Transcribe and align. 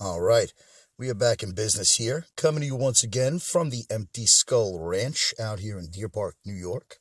All 0.00 0.20
right. 0.20 0.52
We 0.96 1.10
are 1.10 1.14
back 1.14 1.42
in 1.42 1.56
business 1.56 1.96
here, 1.96 2.26
coming 2.36 2.60
to 2.60 2.66
you 2.66 2.76
once 2.76 3.02
again 3.02 3.40
from 3.40 3.70
the 3.70 3.82
Empty 3.90 4.26
Skull 4.26 4.78
Ranch 4.78 5.34
out 5.40 5.58
here 5.58 5.76
in 5.76 5.90
Deer 5.90 6.08
Park, 6.08 6.36
New 6.46 6.54
York. 6.54 6.98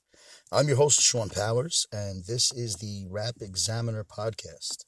I'm 0.52 0.68
your 0.68 0.78
host, 0.78 1.00
Sean 1.04 1.30
Powers, 1.30 1.86
and 1.92 2.26
this 2.26 2.52
is 2.52 2.78
the 2.78 3.06
Rap 3.08 3.36
Examiner 3.40 4.04
podcast. 4.04 4.86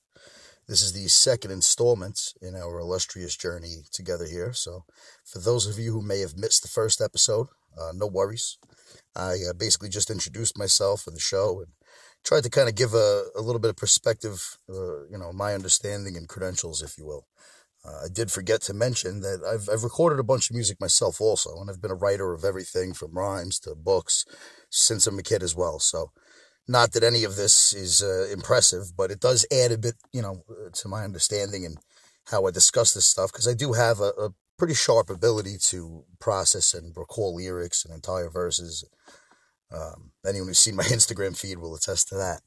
This 0.68 0.82
is 0.82 0.94
the 0.94 1.08
second 1.08 1.52
installment 1.52 2.34
in 2.42 2.56
our 2.56 2.80
illustrious 2.80 3.38
journey 3.38 3.84
together 3.92 4.26
here. 4.26 4.54
So, 4.54 4.86
for 5.24 5.38
those 5.38 5.68
of 5.68 5.78
you 5.78 5.94
who 5.94 6.02
may 6.02 6.22
have 6.22 6.36
missed 6.36 6.64
the 6.64 6.68
first 6.68 7.02
episode, 7.02 7.46
uh, 7.80 7.92
no 7.94 8.08
worries. 8.08 8.58
I 9.16 9.34
uh, 9.48 9.54
basically 9.56 9.90
just 9.90 10.10
introduced 10.10 10.58
myself 10.58 11.06
and 11.06 11.16
the 11.16 11.22
show 11.22 11.60
and 11.60 11.74
tried 12.24 12.42
to 12.42 12.50
kind 12.50 12.70
of 12.70 12.74
give 12.74 12.96
a, 12.96 13.26
a 13.36 13.42
little 13.42 13.60
bit 13.60 13.70
of 13.70 13.78
perspective, 13.78 14.58
uh, 14.68 15.06
you 15.12 15.18
know, 15.20 15.32
my 15.32 15.54
understanding 15.54 16.18
and 16.18 16.28
credentials, 16.28 16.82
if 16.82 16.98
you 16.98 17.06
will. 17.06 17.28
Uh, 17.86 18.06
I 18.06 18.08
did 18.12 18.32
forget 18.32 18.62
to 18.64 18.74
mention 18.74 19.22
that 19.22 19.42
I've, 19.44 19.70
I've 19.72 19.84
recorded 19.84 20.20
a 20.20 20.24
bunch 20.24 20.50
of 20.50 20.56
music 20.56 20.80
myself 20.82 21.22
also, 21.22 21.60
and 21.60 21.70
I've 21.70 21.82
been 21.82 21.92
a 21.92 21.96
writer 21.96 22.34
of 22.34 22.44
everything 22.44 22.94
from 22.94 23.18
rhymes 23.18 23.58
to 23.60 23.76
books 23.76 24.26
since 24.70 25.08
I'm 25.08 25.20
a 25.20 25.24
kid 25.24 25.44
as 25.44 25.56
well. 25.56 25.80
So, 25.80 26.12
not 26.68 26.92
that 26.92 27.04
any 27.04 27.24
of 27.24 27.36
this 27.36 27.74
is 27.74 28.04
uh, 28.04 28.28
impressive, 28.32 28.96
but 28.96 29.12
it 29.12 29.20
does 29.20 29.46
add 29.52 29.72
a 29.72 29.78
bit, 29.78 29.96
you 30.14 30.22
know, 30.22 30.44
to 30.74 30.88
my 30.88 31.04
understanding 31.04 31.66
and 31.66 31.78
how 32.30 32.46
I 32.46 32.52
discuss 32.52 32.94
this 32.94 33.06
stuff 33.06 33.32
because 33.32 33.48
I 33.48 33.54
do 33.54 33.74
have 33.74 34.00
a, 34.00 34.12
a 34.20 34.30
pretty 34.58 34.76
sharp 34.76 35.10
ability 35.10 35.58
to 35.70 36.04
process 36.20 36.74
and 36.74 36.94
recall 36.96 37.36
lyrics 37.36 37.86
and 37.86 37.94
entire 37.94 38.30
verses. 38.30 38.84
Um, 39.74 40.12
anyone 40.28 40.50
who's 40.50 40.60
seen 40.60 40.76
my 40.76 40.84
Instagram 40.98 41.36
feed 41.36 41.58
will 41.58 41.76
attest 41.76 42.10
to 42.10 42.16
that. 42.16 42.42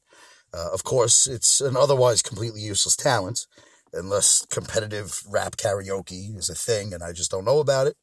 Uh, 0.53 0.69
of 0.71 0.83
course, 0.83 1.25
it's 1.25 1.59
an 1.59 1.75
otherwise 1.75 2.21
completely 2.21 2.61
useless 2.61 2.95
talent 2.95 3.47
unless 3.93 4.45
competitive 4.47 5.21
rap 5.29 5.55
karaoke 5.55 6.35
is 6.37 6.49
a 6.49 6.55
thing 6.55 6.93
and 6.93 7.03
I 7.03 7.11
just 7.13 7.31
don't 7.31 7.45
know 7.45 7.59
about 7.59 7.87
it. 7.87 7.95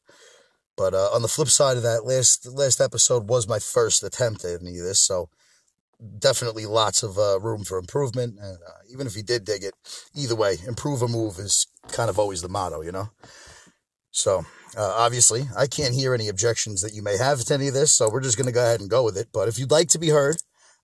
But 0.77 0.93
uh, 0.93 1.09
on 1.13 1.21
the 1.21 1.27
flip 1.27 1.49
side 1.49 1.77
of 1.77 1.83
that, 1.83 2.05
last 2.05 2.47
last 2.47 2.79
episode 2.81 3.27
was 3.27 3.47
my 3.47 3.59
first 3.59 4.03
attempt 4.03 4.45
at 4.45 4.61
any 4.61 4.79
of 4.79 4.85
this, 4.85 4.99
so 4.99 5.29
definitely 6.17 6.65
lots 6.65 7.03
of 7.03 7.17
uh, 7.17 7.39
room 7.39 7.63
for 7.63 7.77
improvement. 7.77 8.39
And 8.39 8.57
uh, 8.57 8.81
even 8.91 9.05
if 9.05 9.15
you 9.15 9.21
did 9.21 9.45
dig 9.45 9.63
it, 9.63 9.73
either 10.15 10.35
way, 10.35 10.57
improve 10.65 11.03
or 11.03 11.07
move 11.07 11.37
is 11.37 11.67
kind 11.91 12.09
of 12.09 12.17
always 12.17 12.41
the 12.41 12.49
motto, 12.49 12.81
you 12.81 12.91
know. 12.91 13.09
So 14.11 14.45
uh, 14.77 14.93
obviously, 14.97 15.43
I 15.55 15.67
can't 15.67 15.93
hear 15.93 16.13
any 16.13 16.29
objections 16.29 16.81
that 16.81 16.93
you 16.93 17.03
may 17.03 17.17
have 17.17 17.43
to 17.43 17.53
any 17.53 17.67
of 17.67 17.73
this, 17.73 17.95
so 17.95 18.09
we're 18.09 18.21
just 18.21 18.37
gonna 18.37 18.51
go 18.51 18.63
ahead 18.63 18.79
and 18.79 18.89
go 18.89 19.03
with 19.03 19.17
it. 19.17 19.27
But 19.33 19.49
if 19.49 19.59
you'd 19.59 19.71
like 19.71 19.89
to 19.89 19.99
be 19.99 20.09
heard, 20.09 20.37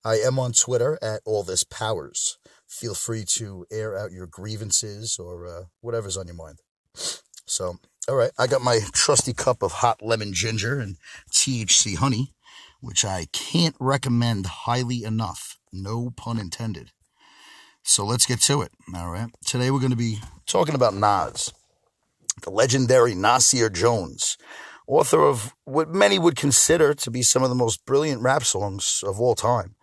I 0.03 0.15
am 0.15 0.37
on 0.37 0.51
Twitter 0.51 0.99
at 1.01 1.21
all 1.25 1.43
this 1.43 1.63
powers 1.63 2.37
feel 2.67 2.93
free 2.93 3.23
to 3.25 3.65
air 3.71 3.97
out 3.97 4.11
your 4.11 4.27
grievances 4.27 5.17
or 5.19 5.47
uh, 5.47 5.63
whatever's 5.81 6.17
on 6.17 6.27
your 6.27 6.35
mind. 6.35 6.59
So, 7.45 7.77
all 8.09 8.15
right, 8.15 8.31
I 8.37 8.47
got 8.47 8.61
my 8.61 8.79
trusty 8.91 9.33
cup 9.33 9.63
of 9.63 9.71
hot 9.73 10.01
lemon 10.01 10.33
ginger 10.33 10.79
and 10.79 10.97
THC 11.31 11.95
honey, 11.95 12.33
which 12.81 13.05
I 13.05 13.27
can't 13.31 13.75
recommend 13.79 14.45
highly 14.45 15.03
enough. 15.03 15.57
No 15.71 16.11
pun 16.15 16.39
intended. 16.39 16.91
So 17.83 18.05
let's 18.05 18.25
get 18.25 18.41
to 18.41 18.61
it. 18.61 18.71
All 18.93 19.09
right. 19.09 19.29
Today 19.45 19.71
we're 19.71 19.79
going 19.79 19.91
to 19.91 19.95
be 19.95 20.19
talking 20.45 20.75
about 20.75 20.93
Nas, 20.93 21.53
the 22.43 22.49
legendary 22.49 23.15
Nasir 23.15 23.69
Jones, 23.69 24.37
author 24.87 25.23
of 25.23 25.53
what 25.63 25.89
many 25.89 26.19
would 26.19 26.35
consider 26.35 26.93
to 26.93 27.09
be 27.09 27.21
some 27.21 27.43
of 27.43 27.49
the 27.49 27.55
most 27.55 27.85
brilliant 27.85 28.21
rap 28.21 28.43
songs 28.43 29.03
of 29.07 29.21
all 29.21 29.35
time. 29.35 29.75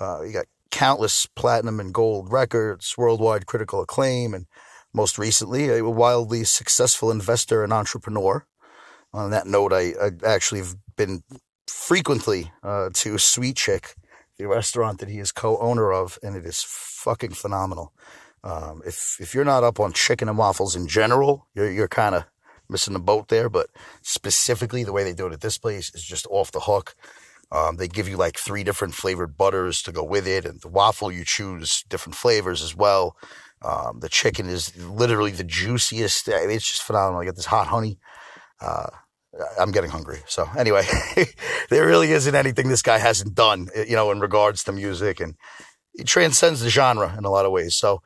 Uh, 0.00 0.22
you 0.22 0.32
got 0.32 0.46
countless 0.72 1.26
platinum 1.26 1.78
and 1.78 1.94
gold 1.94 2.32
records, 2.32 2.94
worldwide 2.98 3.46
critical 3.46 3.80
acclaim, 3.80 4.34
and 4.34 4.46
most 4.92 5.18
recently, 5.18 5.68
a 5.68 5.84
wildly 5.84 6.42
successful 6.44 7.10
investor 7.10 7.62
and 7.62 7.72
entrepreneur. 7.72 8.44
On 9.12 9.30
that 9.30 9.46
note, 9.46 9.72
I, 9.72 9.92
I 10.02 10.10
actually 10.26 10.60
have 10.60 10.74
been 10.96 11.22
frequently 11.66 12.50
uh, 12.62 12.90
to 12.94 13.18
Sweet 13.18 13.56
Chick, 13.56 13.94
the 14.38 14.48
restaurant 14.48 14.98
that 14.98 15.08
he 15.08 15.18
is 15.18 15.30
co-owner 15.30 15.92
of, 15.92 16.18
and 16.22 16.34
it 16.34 16.44
is 16.44 16.64
fucking 16.66 17.32
phenomenal. 17.32 17.92
Um, 18.44 18.82
if 18.84 19.16
if 19.20 19.34
you're 19.34 19.44
not 19.44 19.62
up 19.62 19.78
on 19.78 19.92
chicken 19.92 20.28
and 20.28 20.36
waffles 20.38 20.74
in 20.74 20.88
general, 20.88 21.46
you're 21.54 21.70
you're 21.70 21.88
kind 21.88 22.14
of 22.14 22.24
missing 22.68 22.94
the 22.94 22.98
boat 22.98 23.28
there. 23.28 23.48
But 23.48 23.68
specifically, 24.02 24.84
the 24.84 24.92
way 24.92 25.04
they 25.04 25.14
do 25.14 25.26
it 25.26 25.32
at 25.32 25.42
this 25.42 25.58
place 25.58 25.94
is 25.94 26.02
just 26.02 26.26
off 26.30 26.50
the 26.50 26.60
hook. 26.60 26.94
Um, 27.52 27.76
they 27.76 27.86
give 27.86 28.08
you 28.08 28.16
like 28.16 28.38
three 28.38 28.64
different 28.64 28.94
flavored 28.94 29.36
butters 29.36 29.82
to 29.82 29.92
go 29.92 30.02
with 30.02 30.26
it, 30.26 30.46
and 30.46 30.60
the 30.62 30.68
waffle 30.68 31.12
you 31.12 31.24
choose 31.24 31.84
different 31.88 32.16
flavors 32.16 32.62
as 32.62 32.74
well. 32.74 33.14
Um, 33.60 34.00
the 34.00 34.08
chicken 34.08 34.48
is 34.48 34.74
literally 34.76 35.32
the 35.32 35.44
juiciest. 35.44 36.28
I 36.30 36.46
mean, 36.46 36.56
it's 36.56 36.66
just 36.66 36.82
phenomenal. 36.82 37.20
I 37.20 37.26
get 37.26 37.36
this 37.36 37.44
hot 37.44 37.66
honey. 37.66 37.98
Uh, 38.58 38.88
I'm 39.60 39.70
getting 39.70 39.90
hungry. 39.90 40.20
So 40.26 40.48
anyway, 40.56 40.86
there 41.70 41.86
really 41.86 42.12
isn't 42.12 42.34
anything 42.34 42.68
this 42.68 42.82
guy 42.82 42.98
hasn't 42.98 43.34
done, 43.34 43.68
you 43.76 43.96
know, 43.96 44.10
in 44.10 44.20
regards 44.20 44.64
to 44.64 44.72
music, 44.72 45.20
and 45.20 45.36
he 45.92 46.04
transcends 46.04 46.60
the 46.60 46.70
genre 46.70 47.14
in 47.18 47.24
a 47.26 47.30
lot 47.30 47.44
of 47.44 47.52
ways. 47.52 47.76
So, 47.76 48.02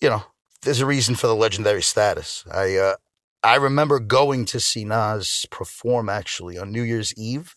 you 0.00 0.08
know, 0.08 0.22
there's 0.62 0.80
a 0.80 0.86
reason 0.86 1.16
for 1.16 1.26
the 1.26 1.36
legendary 1.36 1.82
status. 1.82 2.44
I 2.50 2.76
uh, 2.76 2.94
I 3.42 3.56
remember 3.56 4.00
going 4.00 4.46
to 4.46 4.60
see 4.60 4.84
Nas 4.86 5.44
perform 5.50 6.08
actually 6.08 6.56
on 6.58 6.72
New 6.72 6.82
Year's 6.82 7.12
Eve 7.18 7.54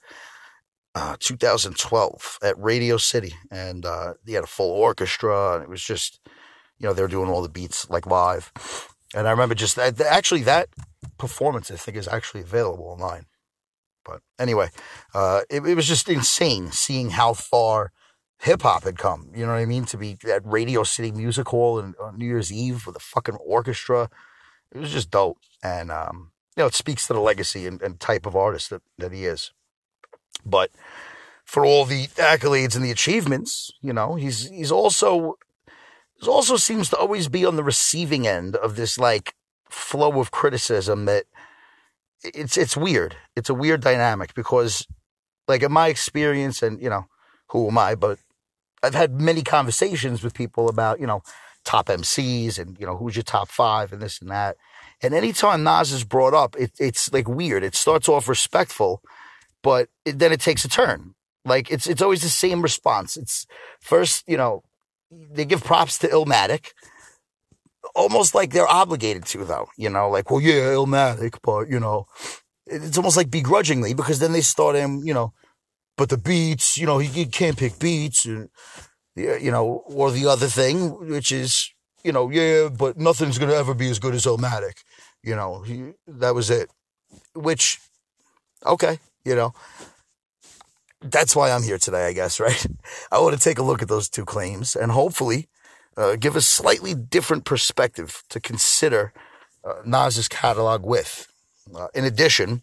uh, 0.95 1.15
2012 1.19 2.39
at 2.43 2.57
Radio 2.57 2.97
City, 2.97 3.33
and 3.49 3.85
uh, 3.85 4.13
he 4.25 4.33
had 4.33 4.43
a 4.43 4.47
full 4.47 4.71
orchestra, 4.71 5.55
and 5.55 5.63
it 5.63 5.69
was 5.69 5.83
just, 5.83 6.19
you 6.77 6.87
know, 6.87 6.93
they 6.93 7.01
were 7.01 7.07
doing 7.07 7.29
all 7.29 7.41
the 7.41 7.49
beats 7.49 7.89
like 7.89 8.05
live. 8.05 8.51
And 9.15 9.27
I 9.27 9.31
remember 9.31 9.55
just 9.55 9.75
that, 9.75 9.99
actually 10.01 10.43
that 10.43 10.69
performance, 11.17 11.71
I 11.71 11.75
think, 11.75 11.97
is 11.97 12.07
actually 12.07 12.41
available 12.41 12.85
online. 12.85 13.25
But 14.05 14.21
anyway, 14.37 14.69
uh, 15.13 15.41
it, 15.49 15.65
it 15.65 15.75
was 15.75 15.87
just 15.87 16.09
insane 16.09 16.71
seeing 16.71 17.11
how 17.11 17.33
far 17.33 17.91
hip 18.39 18.63
hop 18.63 18.83
had 18.83 18.97
come. 18.97 19.29
You 19.33 19.45
know 19.45 19.53
what 19.53 19.59
I 19.59 19.65
mean? 19.65 19.85
To 19.85 19.97
be 19.97 20.17
at 20.29 20.45
Radio 20.45 20.83
City 20.83 21.11
Music 21.11 21.47
Hall 21.47 21.79
and 21.79 21.95
on 22.01 22.17
New 22.17 22.25
Year's 22.25 22.51
Eve 22.51 22.85
with 22.85 22.95
a 22.95 22.99
fucking 22.99 23.35
orchestra, 23.35 24.09
it 24.71 24.79
was 24.79 24.91
just 24.91 25.09
dope. 25.09 25.37
And 25.63 25.91
um, 25.91 26.31
you 26.57 26.63
know, 26.63 26.67
it 26.67 26.73
speaks 26.73 27.07
to 27.07 27.13
the 27.13 27.19
legacy 27.19 27.65
and, 27.65 27.81
and 27.81 27.99
type 27.99 28.25
of 28.25 28.35
artist 28.35 28.69
that, 28.69 28.81
that 28.97 29.11
he 29.11 29.25
is. 29.25 29.51
But 30.45 30.71
for 31.45 31.65
all 31.65 31.85
the 31.85 32.07
accolades 32.07 32.75
and 32.75 32.83
the 32.83 32.91
achievements, 32.91 33.71
you 33.81 33.93
know, 33.93 34.15
he's 34.15 34.49
he's 34.49 34.71
also 34.71 35.37
he 36.21 36.27
also 36.27 36.57
seems 36.57 36.89
to 36.89 36.97
always 36.97 37.27
be 37.27 37.45
on 37.45 37.55
the 37.55 37.63
receiving 37.63 38.27
end 38.27 38.55
of 38.55 38.75
this 38.75 38.97
like 38.97 39.35
flow 39.69 40.19
of 40.19 40.31
criticism 40.31 41.05
that 41.05 41.25
it's 42.23 42.57
it's 42.57 42.77
weird. 42.77 43.15
It's 43.35 43.49
a 43.49 43.53
weird 43.53 43.81
dynamic 43.81 44.33
because 44.33 44.87
like 45.47 45.63
in 45.63 45.71
my 45.71 45.87
experience 45.87 46.63
and 46.63 46.81
you 46.81 46.89
know, 46.89 47.05
who 47.47 47.67
am 47.67 47.77
I, 47.77 47.95
but 47.95 48.19
I've 48.83 48.93
had 48.93 49.21
many 49.21 49.41
conversations 49.41 50.23
with 50.23 50.33
people 50.33 50.67
about, 50.67 50.99
you 50.99 51.07
know, 51.07 51.23
top 51.63 51.87
MCs 51.87 52.59
and, 52.59 52.77
you 52.77 52.85
know, 52.85 52.97
who's 52.97 53.15
your 53.15 53.23
top 53.23 53.49
five 53.49 53.93
and 53.93 54.01
this 54.01 54.19
and 54.19 54.29
that. 54.29 54.57
And 55.01 55.13
anytime 55.13 55.63
Nas 55.63 55.91
is 55.91 56.03
brought 56.03 56.33
up, 56.33 56.55
it, 56.57 56.71
it's 56.79 57.11
like 57.13 57.27
weird. 57.27 57.63
It 57.63 57.75
starts 57.75 58.09
off 58.09 58.27
respectful 58.27 59.01
but 59.63 59.89
it, 60.05 60.19
then 60.19 60.31
it 60.31 60.41
takes 60.41 60.63
a 60.65 60.69
turn. 60.69 61.15
Like 61.45 61.71
it's 61.71 61.87
it's 61.87 62.01
always 62.01 62.21
the 62.21 62.29
same 62.29 62.61
response. 62.61 63.17
It's 63.17 63.47
first, 63.81 64.23
you 64.27 64.37
know, 64.37 64.63
they 65.11 65.45
give 65.45 65.63
props 65.63 65.97
to 65.99 66.07
Illmatic, 66.07 66.71
almost 67.95 68.35
like 68.35 68.51
they're 68.51 68.67
obligated 68.67 69.25
to, 69.27 69.43
though. 69.43 69.67
You 69.77 69.89
know, 69.89 70.09
like, 70.09 70.29
well, 70.31 70.41
yeah, 70.41 70.73
Illmatic, 70.73 71.39
but 71.43 71.69
you 71.69 71.79
know, 71.79 72.05
it's 72.65 72.97
almost 72.97 73.17
like 73.17 73.29
begrudgingly 73.29 73.93
because 73.93 74.19
then 74.19 74.31
they 74.31 74.41
start 74.41 74.75
him, 74.75 75.01
you 75.03 75.13
know, 75.13 75.33
but 75.97 76.09
the 76.09 76.17
beats, 76.17 76.77
you 76.77 76.85
know, 76.85 76.97
he, 76.99 77.25
can't 77.25 77.57
pick 77.57 77.77
beats, 77.79 78.25
and 78.25 78.49
you 79.15 79.51
know, 79.51 79.83
or 79.85 80.11
the 80.11 80.27
other 80.27 80.47
thing, 80.47 81.09
which 81.09 81.31
is, 81.31 81.69
you 82.03 82.11
know, 82.11 82.29
yeah, 82.29 82.69
but 82.69 82.97
nothing's 82.97 83.37
gonna 83.37 83.53
ever 83.53 83.73
be 83.73 83.89
as 83.89 83.99
good 83.99 84.15
as 84.15 84.25
Illmatic. 84.25 84.77
You 85.21 85.35
know, 85.35 85.61
he, 85.61 85.91
that 86.07 86.35
was 86.35 86.49
it. 86.49 86.69
Which, 87.33 87.79
okay, 88.65 88.99
you 89.25 89.35
know, 89.35 89.53
that's 91.01 91.35
why 91.35 91.51
I'm 91.51 91.63
here 91.63 91.77
today, 91.77 92.07
I 92.07 92.13
guess, 92.13 92.39
right? 92.47 92.65
I 93.11 93.19
want 93.19 93.35
to 93.35 93.41
take 93.41 93.59
a 93.59 93.63
look 93.63 93.81
at 93.81 93.87
those 93.87 94.09
two 94.09 94.25
claims 94.25 94.75
and 94.75 94.91
hopefully 94.91 95.49
uh, 95.97 96.15
give 96.15 96.35
a 96.35 96.41
slightly 96.41 96.93
different 96.93 97.45
perspective 97.45 98.23
to 98.29 98.39
consider 98.39 99.13
uh, 99.63 99.75
Nas's 99.85 100.27
catalog 100.27 100.83
with. 100.85 101.27
Uh, 101.73 101.87
in 101.93 102.03
addition, 102.03 102.61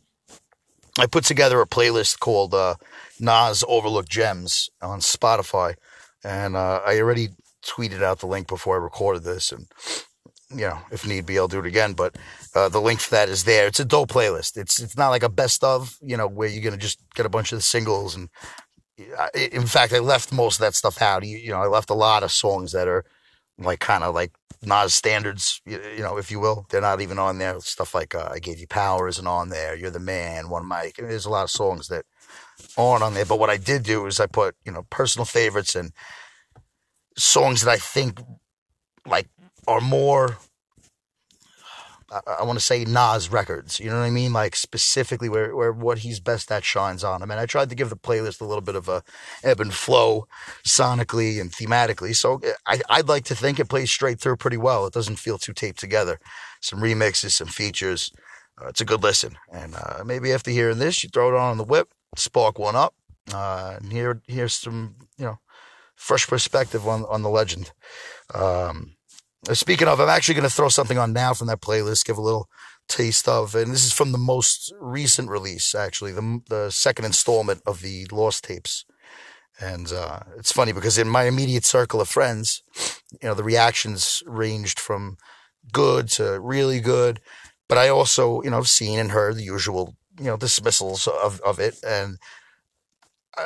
I 0.98 1.06
put 1.06 1.24
together 1.24 1.60
a 1.60 1.66
playlist 1.66 2.18
called 2.18 2.54
uh, 2.54 2.74
Nas 3.18 3.64
Overlooked 3.66 4.10
Gems 4.10 4.68
on 4.82 5.00
Spotify, 5.00 5.76
and 6.24 6.56
uh, 6.56 6.80
I 6.84 6.98
already 6.98 7.28
tweeted 7.64 8.02
out 8.02 8.18
the 8.18 8.26
link 8.26 8.48
before 8.48 8.74
I 8.78 8.82
recorded 8.82 9.22
this, 9.22 9.52
and 9.52 9.66
you 10.50 10.66
know, 10.66 10.78
if 10.90 11.06
need 11.06 11.26
be, 11.26 11.38
I'll 11.38 11.48
do 11.48 11.60
it 11.60 11.66
again. 11.66 11.92
But 11.92 12.16
uh, 12.54 12.68
the 12.68 12.80
link 12.80 13.00
for 13.00 13.10
that 13.10 13.28
is 13.28 13.44
there. 13.44 13.66
It's 13.66 13.80
a 13.80 13.84
dope 13.84 14.10
playlist. 14.10 14.56
It's 14.56 14.80
it's 14.80 14.96
not 14.96 15.10
like 15.10 15.22
a 15.22 15.28
best 15.28 15.62
of, 15.62 15.96
you 16.02 16.16
know, 16.16 16.26
where 16.26 16.48
you're 16.48 16.64
gonna 16.64 16.76
just 16.76 17.00
get 17.14 17.26
a 17.26 17.30
bunch 17.30 17.52
of 17.52 17.58
the 17.58 17.62
singles. 17.62 18.16
And 18.16 18.28
in 19.34 19.66
fact, 19.66 19.92
I 19.92 19.98
left 19.98 20.32
most 20.32 20.56
of 20.56 20.60
that 20.60 20.74
stuff 20.74 21.00
out. 21.00 21.24
You, 21.24 21.38
you 21.38 21.50
know, 21.50 21.62
I 21.62 21.66
left 21.66 21.90
a 21.90 21.94
lot 21.94 22.22
of 22.22 22.32
songs 22.32 22.72
that 22.72 22.88
are 22.88 23.04
like 23.58 23.80
kind 23.80 24.04
of 24.04 24.14
like 24.14 24.32
Nas 24.62 24.92
standards, 24.92 25.62
you, 25.64 25.80
you, 25.96 26.02
know, 26.02 26.18
if 26.18 26.30
you 26.30 26.38
will. 26.38 26.66
They're 26.68 26.80
not 26.80 27.00
even 27.00 27.18
on 27.18 27.38
there. 27.38 27.58
Stuff 27.60 27.94
like 27.94 28.14
uh, 28.14 28.28
"I 28.32 28.40
Gave 28.40 28.58
You 28.58 28.66
Power" 28.66 29.08
isn't 29.08 29.26
on 29.26 29.48
there. 29.48 29.74
"You're 29.74 29.90
the 29.90 29.98
Man," 29.98 30.50
one 30.50 30.68
mic. 30.68 30.96
I 30.98 31.02
there's 31.02 31.24
a 31.24 31.30
lot 31.30 31.44
of 31.44 31.50
songs 31.50 31.88
that 31.88 32.04
aren't 32.76 33.02
on 33.02 33.14
there. 33.14 33.24
But 33.24 33.38
what 33.38 33.50
I 33.50 33.56
did 33.56 33.82
do 33.84 34.06
is 34.06 34.20
I 34.20 34.26
put 34.26 34.56
you 34.66 34.72
know 34.72 34.84
personal 34.90 35.24
favorites 35.24 35.74
and 35.74 35.92
songs 37.16 37.62
that 37.62 37.70
I 37.70 37.78
think 37.78 38.20
like 39.06 39.28
are 39.66 39.80
more 39.80 40.38
I, 42.10 42.20
I 42.40 42.42
want 42.44 42.58
to 42.58 42.64
say 42.64 42.84
Nas 42.84 43.30
records. 43.30 43.78
You 43.80 43.90
know 43.90 43.98
what 43.98 44.06
I 44.06 44.10
mean? 44.10 44.32
Like 44.32 44.56
specifically 44.56 45.28
where, 45.28 45.54
where 45.54 45.72
what 45.72 45.98
he's 45.98 46.20
best 46.20 46.50
at 46.50 46.64
shines 46.64 47.04
on. 47.04 47.22
I 47.22 47.26
mean, 47.26 47.38
I 47.38 47.46
tried 47.46 47.68
to 47.70 47.74
give 47.74 47.90
the 47.90 47.96
playlist 47.96 48.40
a 48.40 48.44
little 48.44 48.62
bit 48.62 48.74
of 48.74 48.88
a 48.88 49.02
ebb 49.42 49.60
and 49.60 49.72
flow 49.72 50.26
sonically 50.66 51.40
and 51.40 51.52
thematically. 51.52 52.14
So 52.14 52.40
I, 52.66 52.80
I'd 52.88 53.08
like 53.08 53.24
to 53.24 53.34
think 53.34 53.58
it 53.58 53.68
plays 53.68 53.90
straight 53.90 54.20
through 54.20 54.36
pretty 54.36 54.56
well. 54.56 54.86
It 54.86 54.92
doesn't 54.92 55.16
feel 55.16 55.38
too 55.38 55.52
taped 55.52 55.78
together. 55.78 56.18
Some 56.60 56.80
remixes, 56.80 57.32
some 57.32 57.48
features. 57.48 58.12
Uh, 58.60 58.68
it's 58.68 58.80
a 58.80 58.84
good 58.84 59.02
listen. 59.02 59.36
And 59.52 59.74
uh, 59.74 60.02
maybe 60.04 60.32
after 60.32 60.50
hearing 60.50 60.78
this, 60.78 61.02
you 61.02 61.10
throw 61.10 61.28
it 61.28 61.38
on 61.38 61.50
on 61.50 61.58
the 61.58 61.64
whip, 61.64 61.88
spark 62.16 62.58
one 62.58 62.76
up, 62.76 62.94
uh, 63.32 63.76
and 63.80 63.92
hear 63.92 64.20
here's 64.26 64.54
some 64.54 64.96
you 65.16 65.24
know 65.24 65.38
fresh 65.94 66.26
perspective 66.26 66.86
on 66.86 67.04
on 67.04 67.22
the 67.22 67.30
legend. 67.30 67.72
Um, 68.34 68.96
speaking 69.52 69.88
of, 69.88 70.00
I'm 70.00 70.08
actually 70.08 70.34
going 70.34 70.48
to 70.48 70.54
throw 70.54 70.68
something 70.68 70.98
on 70.98 71.12
now 71.12 71.34
from 71.34 71.46
that 71.48 71.60
playlist, 71.60 72.04
give 72.04 72.18
a 72.18 72.22
little 72.22 72.48
taste 72.88 73.28
of, 73.28 73.54
and 73.54 73.72
this 73.72 73.84
is 73.84 73.92
from 73.92 74.12
the 74.12 74.18
most 74.18 74.72
recent 74.80 75.28
release, 75.28 75.74
actually, 75.74 76.12
the, 76.12 76.40
the 76.48 76.70
second 76.70 77.04
installment 77.04 77.62
of 77.66 77.80
the 77.80 78.06
Lost 78.10 78.44
Tapes. 78.44 78.84
And 79.60 79.92
uh, 79.92 80.20
it's 80.38 80.52
funny 80.52 80.72
because 80.72 80.98
in 80.98 81.08
my 81.08 81.24
immediate 81.24 81.64
circle 81.64 82.00
of 82.00 82.08
friends, 82.08 82.62
you 83.12 83.28
know, 83.28 83.34
the 83.34 83.44
reactions 83.44 84.22
ranged 84.26 84.80
from 84.80 85.18
good 85.72 86.08
to 86.10 86.40
really 86.40 86.80
good. 86.80 87.20
But 87.68 87.78
I 87.78 87.88
also, 87.88 88.42
you 88.42 88.50
know, 88.50 88.62
seen 88.62 88.98
and 88.98 89.12
heard 89.12 89.36
the 89.36 89.44
usual, 89.44 89.96
you 90.18 90.24
know, 90.24 90.36
dismissals 90.36 91.06
of, 91.06 91.40
of 91.42 91.58
it. 91.60 91.78
And 91.86 92.18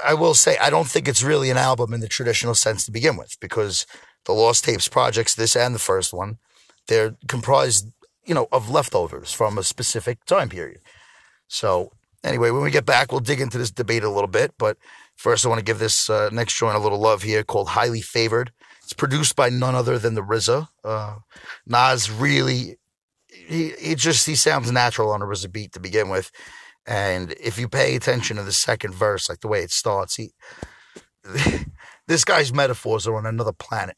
I 0.05 0.15
will 0.15 0.35
say, 0.35 0.57
I 0.59 0.71
don't 0.71 0.89
think 0.89 1.09
it's 1.09 1.23
really 1.23 1.51
an 1.51 1.59
album 1.59 1.93
in 1.93 2.01
the 2.01 2.09
traditional 2.09 2.55
sense 2.55 2.85
to 2.87 2.93
begin 2.93 3.17
with 3.17 3.37
because 3.41 3.87
the 4.25 4.33
Lost 4.33 4.65
Tapes 4.65 4.89
projects, 4.89 5.35
this 5.35 5.57
and 5.57 5.75
the 5.75 5.79
first 5.79 6.13
one, 6.13 6.39
they're 6.89 7.17
comprised, 7.29 7.91
you 8.25 8.35
know, 8.35 8.49
of 8.53 8.71
leftovers 8.71 9.33
from 9.33 9.59
a 9.59 9.63
specific 9.63 10.25
time 10.25 10.49
period. 10.49 10.81
So 11.49 11.93
anyway, 12.23 12.51
when 12.51 12.63
we 12.63 12.71
get 12.71 12.87
back, 12.87 13.13
we'll 13.13 13.21
dig 13.21 13.41
into 13.41 13.59
this 13.59 13.71
debate 13.71 14.03
a 14.03 14.11
little 14.11 14.29
bit. 14.29 14.55
But 14.59 14.79
first, 15.17 15.45
I 15.45 15.49
want 15.49 15.59
to 15.59 15.65
give 15.65 15.79
this 15.79 16.09
uh, 16.09 16.31
next 16.33 16.59
joint 16.59 16.77
a 16.77 16.81
little 16.81 16.99
love 16.99 17.23
here 17.23 17.45
called 17.45 17.69
Highly 17.69 18.01
Favored. 18.01 18.53
It's 18.83 18.93
produced 18.93 19.37
by 19.37 19.49
none 19.49 19.75
other 19.75 19.99
than 19.99 20.15
the 20.15 20.23
RZA. 20.23 20.69
Uh, 20.83 21.17
Nas 21.67 22.11
really, 22.11 22.77
he, 23.29 23.73
he 23.79 23.95
just, 23.95 24.27
he 24.27 24.35
sounds 24.35 24.71
natural 24.71 25.11
on 25.11 25.23
a 25.23 25.27
RZA 25.27 25.53
beat 25.53 25.73
to 25.73 25.81
begin 25.81 26.09
with. 26.09 26.31
And 26.87 27.33
if 27.41 27.59
you 27.59 27.67
pay 27.69 27.97
attention 27.97 28.37
to 28.37 28.43
the 28.43 28.53
second 28.53 28.95
verse, 28.95 29.29
like 29.29 29.41
the 29.41 29.49
way 29.49 29.63
it 29.63 29.71
starts, 29.71 30.17
he, 30.17 30.33
this 32.07 32.25
guy's 32.25 32.53
metaphors 32.53 33.07
are 33.07 33.17
on 33.17 33.25
another 33.25 33.53
planet 33.53 33.97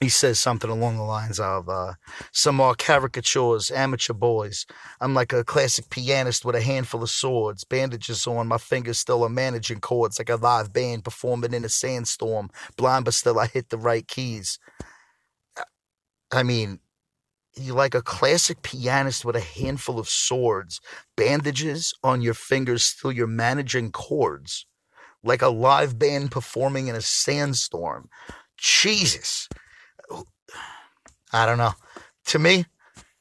he 0.00 0.08
says 0.08 0.40
something 0.40 0.70
along 0.70 0.96
the 0.96 1.02
lines 1.02 1.38
of 1.38 1.68
uh, 1.68 1.92
some 2.32 2.56
more 2.56 2.74
caricatures, 2.74 3.70
amateur 3.70 4.14
boys. 4.14 4.64
I'm 5.00 5.12
like 5.12 5.34
a 5.34 5.44
classic 5.44 5.90
pianist 5.90 6.42
with 6.44 6.56
a 6.56 6.62
handful 6.62 7.02
of 7.02 7.10
swords, 7.10 7.64
bandages 7.64 8.26
on 8.26 8.48
my 8.48 8.56
fingers, 8.56 8.98
still 8.98 9.22
are 9.22 9.28
managing 9.28 9.80
chords 9.80 10.18
like 10.18 10.30
a 10.30 10.36
live 10.36 10.72
band 10.72 11.04
performing 11.04 11.52
in 11.52 11.66
a 11.66 11.68
sandstorm. 11.68 12.50
Blind, 12.76 13.04
but 13.04 13.12
still 13.12 13.38
I 13.38 13.46
hit 13.46 13.68
the 13.68 13.76
right 13.76 14.08
keys. 14.08 14.58
I 16.32 16.44
mean, 16.44 16.80
you're 17.56 17.76
like 17.76 17.94
a 17.94 18.02
classic 18.02 18.62
pianist 18.62 19.24
with 19.24 19.36
a 19.36 19.40
handful 19.40 19.98
of 19.98 20.08
swords, 20.08 20.80
bandages 21.16 21.92
on 22.02 22.22
your 22.22 22.34
fingers, 22.34 22.84
still 22.84 23.12
you're 23.12 23.26
managing 23.26 23.90
chords, 23.90 24.66
like 25.22 25.42
a 25.42 25.48
live 25.48 25.98
band 25.98 26.30
performing 26.30 26.88
in 26.88 26.94
a 26.94 27.02
sandstorm. 27.02 28.08
Jesus. 28.56 29.48
I 31.32 31.46
don't 31.46 31.58
know. 31.58 31.72
To 32.26 32.38
me, 32.38 32.66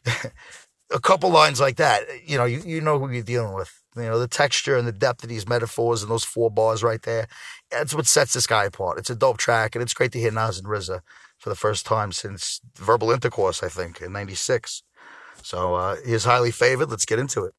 a 0.91 0.99
couple 0.99 1.29
lines 1.29 1.59
like 1.59 1.77
that, 1.77 2.03
you 2.25 2.37
know, 2.37 2.45
you, 2.45 2.61
you 2.65 2.81
know 2.81 2.99
who 2.99 3.11
you're 3.11 3.23
dealing 3.23 3.53
with. 3.53 3.71
You 3.95 4.03
know, 4.03 4.19
the 4.19 4.27
texture 4.27 4.77
and 4.77 4.87
the 4.87 4.93
depth 4.93 5.23
of 5.23 5.29
these 5.29 5.47
metaphors 5.47 6.01
and 6.01 6.11
those 6.11 6.23
four 6.23 6.49
bars 6.49 6.83
right 6.83 7.01
there. 7.01 7.27
That's 7.71 7.93
what 7.93 8.07
sets 8.07 8.33
this 8.33 8.47
guy 8.47 8.65
apart. 8.65 8.97
It's 8.97 9.09
a 9.09 9.15
dope 9.15 9.37
track, 9.37 9.75
and 9.75 9.81
it's 9.81 9.93
great 9.93 10.11
to 10.13 10.19
hear 10.19 10.31
Nas 10.31 10.57
and 10.57 10.67
RZA 10.67 11.01
for 11.37 11.49
the 11.49 11.55
first 11.55 11.85
time 11.85 12.11
since 12.11 12.61
Verbal 12.75 13.11
Intercourse, 13.11 13.63
I 13.63 13.69
think, 13.69 14.01
in 14.01 14.11
96. 14.13 14.83
So 15.41 15.75
uh, 15.75 15.95
he's 16.05 16.25
highly 16.25 16.51
favored. 16.51 16.89
Let's 16.89 17.05
get 17.05 17.19
into 17.19 17.45
it. 17.45 17.53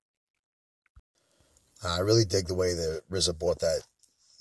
I 1.82 1.98
really 2.00 2.24
dig 2.24 2.46
the 2.46 2.54
way 2.54 2.74
that 2.74 3.02
RZA 3.10 3.38
brought 3.38 3.60
that 3.60 3.82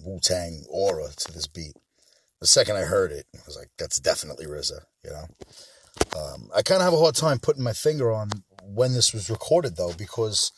Wu 0.03 0.19
Tang 0.19 0.63
aura 0.69 1.07
to 1.15 1.31
this 1.31 1.47
beat. 1.47 1.73
The 2.41 2.47
second 2.47 2.77
I 2.77 2.81
heard 2.81 3.11
it, 3.11 3.25
I 3.33 3.39
was 3.45 3.57
like, 3.57 3.69
that's 3.77 3.99
definitely 3.99 4.45
RZA, 4.45 4.81
you 5.03 5.11
know? 5.11 5.25
Um, 6.15 6.49
I 6.55 6.61
kind 6.61 6.81
of 6.81 6.85
have 6.85 6.93
a 6.93 6.99
hard 6.99 7.15
time 7.15 7.39
putting 7.39 7.63
my 7.63 7.73
finger 7.73 8.11
on 8.11 8.29
when 8.63 8.93
this 8.93 9.13
was 9.13 9.29
recorded, 9.29 9.77
though, 9.77 9.93
because 9.97 10.51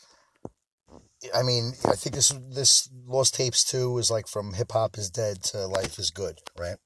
I 1.34 1.42
mean, 1.42 1.72
I 1.84 1.94
think 1.94 2.14
this 2.14 2.34
this 2.50 2.88
Lost 3.06 3.34
Tapes 3.34 3.64
too 3.64 3.98
is 3.98 4.10
like 4.10 4.26
from 4.26 4.54
Hip 4.54 4.72
Hop 4.72 4.98
is 4.98 5.10
Dead 5.10 5.42
to 5.44 5.66
Life 5.66 5.98
is 5.98 6.10
Good, 6.10 6.38
right? 6.58 6.76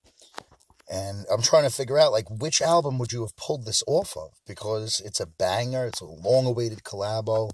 And 0.90 1.24
I'm 1.32 1.42
trying 1.42 1.64
to 1.64 1.74
figure 1.74 1.98
out 1.98 2.12
like 2.12 2.28
which 2.30 2.60
album 2.60 2.98
would 2.98 3.12
you 3.12 3.22
have 3.22 3.36
pulled 3.36 3.64
this 3.64 3.82
off 3.86 4.16
of 4.16 4.30
because 4.46 5.00
it's 5.04 5.20
a 5.20 5.26
banger, 5.26 5.86
it's 5.86 6.00
a 6.00 6.04
long-awaited 6.04 6.84
collabo. 6.84 7.50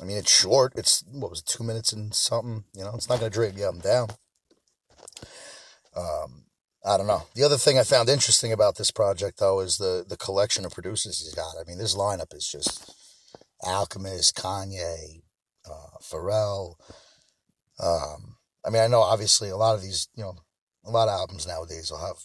I 0.00 0.04
mean, 0.04 0.16
it's 0.16 0.30
short. 0.30 0.72
It's 0.76 1.04
what 1.10 1.30
was 1.30 1.40
it, 1.40 1.46
two 1.46 1.64
minutes 1.64 1.92
and 1.92 2.14
something. 2.14 2.64
You 2.74 2.84
know, 2.84 2.92
it's 2.94 3.08
not 3.08 3.18
gonna 3.18 3.30
drag 3.30 3.58
you 3.58 3.66
up 3.66 3.74
and 3.74 3.82
down. 3.82 4.08
Um, 5.96 6.43
I 6.86 6.98
don't 6.98 7.06
know. 7.06 7.22
The 7.34 7.44
other 7.44 7.56
thing 7.56 7.78
I 7.78 7.82
found 7.82 8.10
interesting 8.10 8.52
about 8.52 8.76
this 8.76 8.90
project, 8.90 9.38
though, 9.38 9.60
is 9.60 9.78
the 9.78 10.04
the 10.06 10.18
collection 10.18 10.64
of 10.64 10.74
producers 10.74 11.20
he's 11.20 11.34
got. 11.34 11.54
I 11.58 11.64
mean, 11.66 11.78
this 11.78 11.96
lineup 11.96 12.34
is 12.34 12.46
just 12.46 12.92
Alchemist, 13.62 14.36
Kanye, 14.36 15.22
uh, 15.64 15.98
Pharrell. 16.02 16.74
Um, 17.80 18.36
I 18.64 18.70
mean, 18.70 18.82
I 18.82 18.86
know 18.86 19.00
obviously 19.00 19.48
a 19.48 19.56
lot 19.56 19.74
of 19.74 19.82
these, 19.82 20.08
you 20.14 20.22
know, 20.22 20.34
a 20.84 20.90
lot 20.90 21.08
of 21.08 21.18
albums 21.18 21.46
nowadays 21.46 21.90
will 21.90 22.06
have 22.06 22.16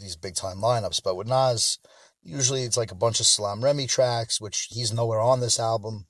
these 0.00 0.16
big 0.16 0.34
time 0.34 0.58
lineups, 0.58 1.02
but 1.02 1.16
with 1.16 1.28
Nas, 1.28 1.78
usually 2.22 2.62
it's 2.62 2.76
like 2.76 2.92
a 2.92 2.96
bunch 2.96 3.20
of 3.20 3.26
Salaam 3.26 3.62
Remi 3.62 3.86
tracks, 3.86 4.40
which 4.40 4.68
he's 4.70 4.92
nowhere 4.92 5.20
on 5.20 5.40
this 5.40 5.60
album, 5.60 6.06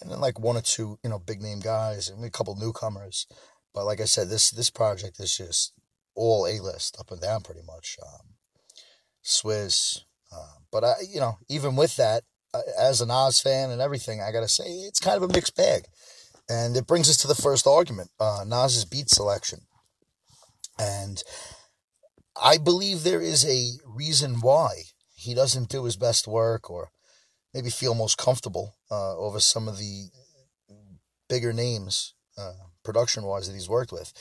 and 0.00 0.10
then 0.10 0.20
like 0.20 0.38
one 0.38 0.56
or 0.56 0.62
two, 0.62 0.98
you 1.02 1.10
know, 1.10 1.18
big 1.18 1.42
name 1.42 1.60
guys 1.60 2.08
and 2.08 2.24
a 2.24 2.30
couple 2.30 2.54
newcomers. 2.56 3.26
But 3.74 3.84
like 3.84 4.00
I 4.00 4.04
said, 4.04 4.28
this 4.28 4.50
this 4.50 4.70
project 4.70 5.18
is 5.18 5.36
just 5.36 5.72
all 6.14 6.46
A 6.46 6.60
list 6.60 6.96
up 6.98 7.10
and 7.10 7.20
down 7.20 7.42
pretty 7.42 7.62
much. 7.66 7.96
Um, 8.02 8.34
uh, 10.32 10.54
but 10.70 10.84
I, 10.84 10.94
you 11.08 11.20
know, 11.20 11.38
even 11.48 11.76
with 11.76 11.96
that, 11.96 12.22
uh, 12.54 12.60
as 12.78 13.00
a 13.00 13.06
Nas 13.06 13.40
fan 13.40 13.70
and 13.70 13.80
everything, 13.80 14.20
I 14.20 14.32
gotta 14.32 14.48
say 14.48 14.64
it's 14.64 15.00
kind 15.00 15.16
of 15.16 15.28
a 15.28 15.32
mixed 15.32 15.56
bag, 15.56 15.84
and 16.48 16.76
it 16.76 16.86
brings 16.86 17.08
us 17.08 17.16
to 17.18 17.28
the 17.28 17.34
first 17.34 17.66
argument: 17.66 18.10
uh, 18.18 18.44
Nas's 18.46 18.84
beat 18.84 19.08
selection, 19.08 19.60
and 20.78 21.22
I 22.40 22.58
believe 22.58 23.02
there 23.02 23.20
is 23.20 23.44
a 23.44 23.78
reason 23.86 24.40
why 24.40 24.84
he 25.14 25.34
doesn't 25.34 25.68
do 25.68 25.84
his 25.84 25.96
best 25.96 26.26
work 26.26 26.70
or 26.70 26.90
maybe 27.52 27.70
feel 27.70 27.94
most 27.94 28.16
comfortable 28.16 28.76
uh, 28.90 29.16
over 29.16 29.40
some 29.40 29.68
of 29.68 29.78
the 29.78 30.08
bigger 31.28 31.52
names 31.52 32.14
uh, 32.38 32.52
production 32.84 33.24
wise 33.24 33.46
that 33.46 33.54
he's 33.54 33.68
worked 33.68 33.92
with 33.92 34.12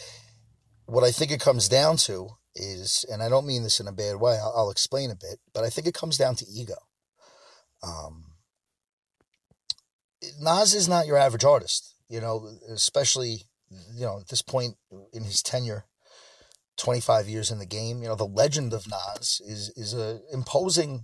what 0.89 1.03
I 1.03 1.12
think 1.12 1.31
it 1.31 1.39
comes 1.39 1.69
down 1.69 1.98
to 1.98 2.29
is, 2.55 3.05
and 3.12 3.22
I 3.22 3.29
don't 3.29 3.46
mean 3.48 3.63
this 3.63 3.79
in 3.79 3.88
a 3.88 3.91
bad 3.91 4.15
way, 4.15 4.34
I'll, 4.34 4.53
I'll 4.55 4.72
explain 4.72 5.12
a 5.12 5.15
bit, 5.15 5.39
but 5.53 5.63
I 5.63 5.69
think 5.69 5.88
it 5.88 5.93
comes 5.93 6.17
down 6.17 6.36
to 6.36 6.46
ego. 6.48 6.75
Um, 7.84 8.25
Nas 10.41 10.74
is 10.74 10.88
not 10.88 11.08
your 11.08 11.17
average 11.17 11.46
artist, 11.46 11.96
you 12.10 12.19
know, 12.19 12.50
especially, 12.69 13.43
you 13.96 14.05
know, 14.05 14.19
at 14.19 14.27
this 14.27 14.41
point 14.41 14.75
in 15.13 15.24
his 15.24 15.41
tenure, 15.41 15.86
25 16.77 17.27
years 17.27 17.51
in 17.51 17.60
the 17.60 17.65
game, 17.65 18.01
you 18.01 18.08
know, 18.08 18.15
the 18.15 18.25
legend 18.25 18.74
of 18.74 18.88
Nas 18.88 19.41
is, 19.46 19.72
is 19.75 19.93
a 19.93 20.22
imposing 20.34 21.03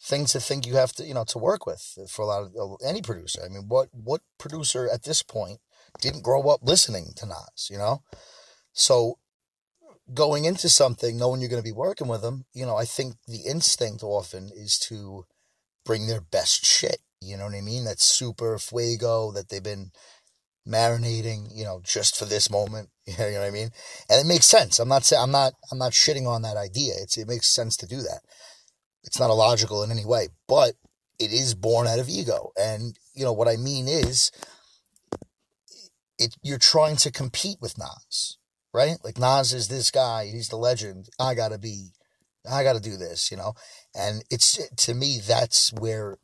thing 0.00 0.26
to 0.26 0.40
think 0.40 0.66
you 0.66 0.76
have 0.76 0.92
to, 0.92 1.04
you 1.04 1.14
know, 1.14 1.24
to 1.24 1.38
work 1.38 1.66
with 1.66 1.98
for 2.08 2.22
a 2.22 2.26
lot 2.26 2.42
of 2.42 2.76
any 2.86 3.02
producer. 3.02 3.40
I 3.44 3.48
mean, 3.48 3.64
what, 3.68 3.88
what 3.92 4.20
producer 4.38 4.88
at 4.92 5.04
this 5.04 5.22
point 5.22 5.58
didn't 6.00 6.22
grow 6.22 6.48
up 6.48 6.60
listening 6.62 7.12
to 7.16 7.26
Nas, 7.26 7.68
you 7.70 7.78
know? 7.78 8.02
So 8.76 9.18
going 10.14 10.44
into 10.44 10.68
something, 10.68 11.16
knowing 11.16 11.40
you're 11.40 11.50
going 11.50 11.62
to 11.62 11.68
be 11.68 11.72
working 11.72 12.06
with 12.06 12.22
them, 12.22 12.44
you 12.52 12.64
know, 12.64 12.76
I 12.76 12.84
think 12.84 13.16
the 13.26 13.40
instinct 13.48 14.02
often 14.02 14.50
is 14.54 14.78
to 14.88 15.24
bring 15.84 16.06
their 16.06 16.20
best 16.20 16.64
shit. 16.64 16.98
You 17.20 17.36
know 17.36 17.46
what 17.46 17.54
I 17.54 17.62
mean? 17.62 17.84
That's 17.84 18.04
super 18.04 18.58
fuego 18.58 19.32
that 19.32 19.48
they've 19.48 19.62
been 19.62 19.90
marinating, 20.68 21.48
you 21.54 21.64
know, 21.64 21.80
just 21.82 22.16
for 22.16 22.26
this 22.26 22.50
moment. 22.50 22.90
You 23.08 23.16
know 23.16 23.38
what 23.38 23.46
I 23.46 23.50
mean? 23.50 23.70
And 24.10 24.20
it 24.20 24.26
makes 24.26 24.46
sense. 24.46 24.80
I'm 24.80 24.88
not 24.88 25.04
saying 25.04 25.22
I'm 25.22 25.30
not 25.30 25.52
I'm 25.70 25.78
not 25.78 25.92
shitting 25.92 26.26
on 26.26 26.42
that 26.42 26.56
idea. 26.56 26.92
It's 27.00 27.16
it 27.16 27.28
makes 27.28 27.54
sense 27.54 27.76
to 27.76 27.86
do 27.86 27.98
that. 27.98 28.18
It's 29.04 29.20
not 29.20 29.30
illogical 29.30 29.84
in 29.84 29.92
any 29.92 30.04
way, 30.04 30.26
but 30.48 30.72
it 31.18 31.32
is 31.32 31.54
born 31.54 31.86
out 31.86 32.00
of 32.00 32.08
ego. 32.08 32.50
And, 32.56 32.98
you 33.14 33.24
know, 33.24 33.32
what 33.32 33.48
I 33.48 33.56
mean 33.56 33.86
is, 33.88 34.30
it, 36.18 36.34
you're 36.42 36.58
trying 36.58 36.96
to 36.96 37.12
compete 37.12 37.58
with 37.60 37.78
Nas, 37.78 38.38
right? 38.76 38.98
Like 39.02 39.18
Nas 39.18 39.54
is 39.54 39.68
this 39.68 39.90
guy, 39.90 40.26
he's 40.26 40.50
the 40.50 40.56
legend. 40.56 41.08
I 41.18 41.34
gotta 41.34 41.56
be, 41.56 41.92
I 42.48 42.62
gotta 42.62 42.78
do 42.78 42.98
this, 42.98 43.30
you 43.30 43.36
know? 43.38 43.54
And 43.94 44.22
it's, 44.30 44.60
to 44.84 44.94
me, 44.94 45.18
that's 45.26 45.72
where 45.72 46.18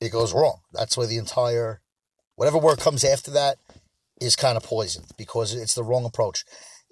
it 0.00 0.12
goes 0.12 0.32
wrong. 0.32 0.60
That's 0.72 0.96
where 0.96 1.08
the 1.08 1.18
entire, 1.18 1.80
whatever 2.36 2.58
word 2.58 2.78
comes 2.78 3.04
after 3.04 3.32
that 3.32 3.56
is 4.20 4.36
kind 4.36 4.56
of 4.56 4.62
poisoned 4.62 5.06
because 5.18 5.52
it's 5.52 5.74
the 5.74 5.82
wrong 5.82 6.04
approach. 6.04 6.44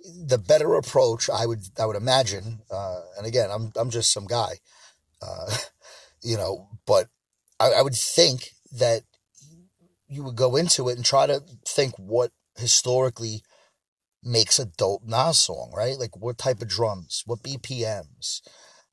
The 0.04 0.38
better 0.38 0.74
approach, 0.74 1.30
I 1.30 1.46
would, 1.46 1.60
I 1.78 1.86
would 1.86 1.96
imagine, 1.96 2.62
uh, 2.68 3.02
and 3.16 3.24
again, 3.24 3.50
I'm, 3.52 3.70
I'm 3.76 3.90
just 3.90 4.12
some 4.12 4.26
guy, 4.26 4.54
uh, 5.22 5.54
you 6.24 6.36
know, 6.36 6.70
but 6.86 7.06
I, 7.60 7.70
I 7.70 7.82
would 7.82 7.94
think 7.94 8.50
that 8.72 9.02
you 10.08 10.24
would 10.24 10.36
go 10.36 10.56
into 10.56 10.88
it 10.88 10.96
and 10.96 11.04
try 11.04 11.28
to 11.28 11.40
think 11.64 11.94
what 11.98 12.32
historically 12.56 13.42
makes 14.22 14.58
a 14.58 14.66
dope 14.66 15.02
Nas 15.04 15.40
song, 15.40 15.72
right? 15.76 15.98
Like 15.98 16.16
what 16.16 16.38
type 16.38 16.60
of 16.60 16.68
drums, 16.68 17.22
what 17.26 17.42
BPMs, 17.42 18.40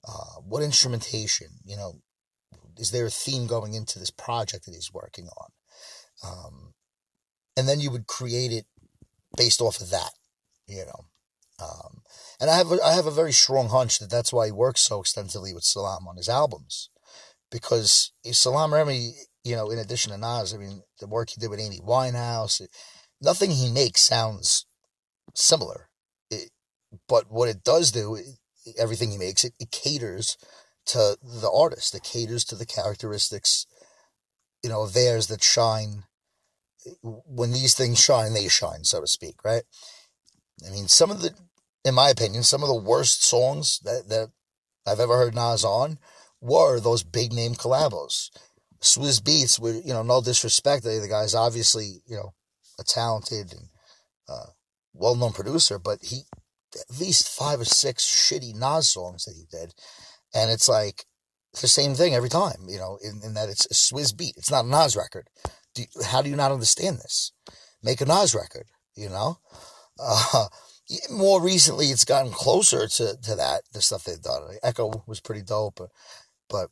uh, 0.08 0.39
what 0.46 0.63
instrumentation, 0.63 1.48
you 1.65 1.75
know, 1.75 2.01
is 2.77 2.91
there 2.91 3.05
a 3.05 3.12
theme 3.12 3.48
going 3.48 3.74
into 3.74 4.00
this 4.00 4.12
project 4.12 4.65
that 4.65 4.75
he's 4.75 4.94
working 4.94 5.27
on? 5.27 5.50
Um, 6.24 6.74
and 7.58 7.67
then 7.67 7.79
you 7.79 7.91
would 7.91 8.08
create 8.08 8.51
it 8.51 8.65
based 9.38 9.62
off 9.62 9.79
of 9.82 9.89
that, 9.89 10.12
you 10.67 10.86
know. 10.86 11.05
Um, 11.63 12.01
and 12.39 12.50
I 12.50 12.58
have 12.58 12.72
a, 12.72 12.77
I 12.84 12.94
have 12.94 13.05
a 13.05 13.12
very 13.12 13.32
strong 13.32 13.70
hunch 13.70 14.00
that 14.00 14.10
that's 14.10 14.34
why 14.34 14.48
he 14.48 14.51
works 14.51 14.82
so 14.82 15.00
extensively 15.00 15.53
with 15.53 15.63
Salaam 15.63 16.08
on 16.08 16.17
his 16.17 16.27
albums, 16.27 16.89
because 17.50 18.12
Salaam 18.32 18.74
Remi, 18.74 19.13
you 19.44 19.55
know, 19.55 19.72
in 19.72 19.79
addition 19.79 20.12
to 20.12 20.17
Nas, 20.17 20.53
I 20.53 20.58
mean, 20.58 20.82
the 21.00 21.08
work 21.08 21.29
he 21.29 21.39
did 21.39 21.50
with 21.50 21.62
Amy 21.62 21.79
Winehouse, 21.79 22.62
nothing 23.22 23.51
he 23.51 23.72
makes 23.72 24.01
sounds 24.01 24.65
similar. 25.36 25.89
It, 26.30 26.50
but 27.08 27.32
what 27.32 27.50
it 27.50 27.63
does 27.63 27.92
do, 27.92 28.15
it, 28.15 28.25
everything 28.77 29.12
he 29.12 29.18
makes, 29.18 29.44
it, 29.44 29.54
it 29.60 29.72
caters 29.72 30.38
to 30.88 31.18
the 31.22 31.51
artist. 31.51 31.94
It 31.94 32.04
caters 32.04 32.44
to 32.46 32.56
the 32.56 32.65
characteristics, 32.65 33.65
you 34.63 34.70
know, 34.70 34.84
of 34.84 34.94
theirs 34.94 35.27
that 35.27 35.44
shine. 35.44 36.04
When 37.01 37.51
these 37.51 37.74
things 37.74 38.00
shine, 38.00 38.34
they 38.34 38.48
shine, 38.48 38.84
so 38.84 39.01
to 39.01 39.08
speak, 39.08 39.44
right? 39.44 39.63
I 40.65 40.72
mean, 40.72 40.88
some 40.88 41.12
of 41.12 41.22
the, 41.22 41.32
in 41.84 41.96
my 41.96 42.10
opinion, 42.10 42.44
some 42.44 42.62
of 42.62 42.70
the 42.70 42.75
worst 42.75 43.24
songs 43.24 43.80
that, 43.84 44.08
that 44.10 44.30
I've 44.88 45.00
ever 45.00 45.18
heard 45.18 45.36
Nas 45.36 45.65
on 45.65 45.98
were 46.42 46.80
those 46.80 47.04
big 47.04 47.34
name 47.34 47.56
collabos. 47.56 48.30
Swizz 48.82 49.20
Beatz, 49.22 49.60
with, 49.60 49.86
you 49.86 49.94
know, 49.94 50.04
no 50.04 50.22
disrespect, 50.22 50.84
the 50.84 51.08
guy's 51.10 51.34
obviously, 51.34 52.04
you 52.06 52.15
know, 52.15 52.34
a 52.80 52.84
talented 52.84 53.51
and 53.51 53.70
uh, 54.30 54.51
well 54.96 55.16
known 55.16 55.34
producer, 55.34 55.78
but 55.78 56.00
he, 56.02 56.22
at 56.75 57.00
least 57.00 57.30
five 57.30 57.60
or 57.60 57.66
six 57.66 58.04
shitty 58.04 58.56
Nas 58.56 58.90
songs 58.90 59.25
that 59.25 59.36
he 59.36 59.46
did 59.50 59.74
and 60.36 60.52
it's 60.52 60.68
like 60.68 61.06
the 61.62 61.68
same 61.68 61.96
thing 61.96 62.14
every 62.14 62.30
time, 62.30 62.68
you 62.68 62.78
know, 62.78 63.00
in, 63.02 63.22
in 63.24 63.34
that 63.34 63.50
it's 63.50 63.66
a 63.66 63.74
Swizz 63.74 64.16
beat. 64.16 64.36
It's 64.38 64.52
not 64.52 64.66
a 64.66 64.68
Nas 64.68 64.98
record. 64.98 65.30
Do 65.74 65.84
you, 65.84 66.04
how 66.04 66.22
do 66.22 66.30
you 66.30 66.36
not 66.36 66.52
understand 66.52 66.98
this? 66.98 67.32
Make 67.82 68.02
a 68.02 68.06
Nas 68.06 68.36
record, 68.36 68.66
you 68.96 69.10
know? 69.10 69.40
Uh, 69.98 70.48
more 71.10 71.42
recently, 71.42 71.88
it's 71.88 72.06
gotten 72.06 72.32
closer 72.32 72.88
to, 72.88 73.16
to 73.24 73.36
that, 73.36 73.62
the 73.72 73.82
stuff 73.82 74.04
they've 74.04 74.22
done. 74.22 74.42
Echo 74.62 75.04
was 75.08 75.22
pretty 75.22 75.42
dope, 75.42 75.75
but, 75.78 75.90
but 76.50 76.70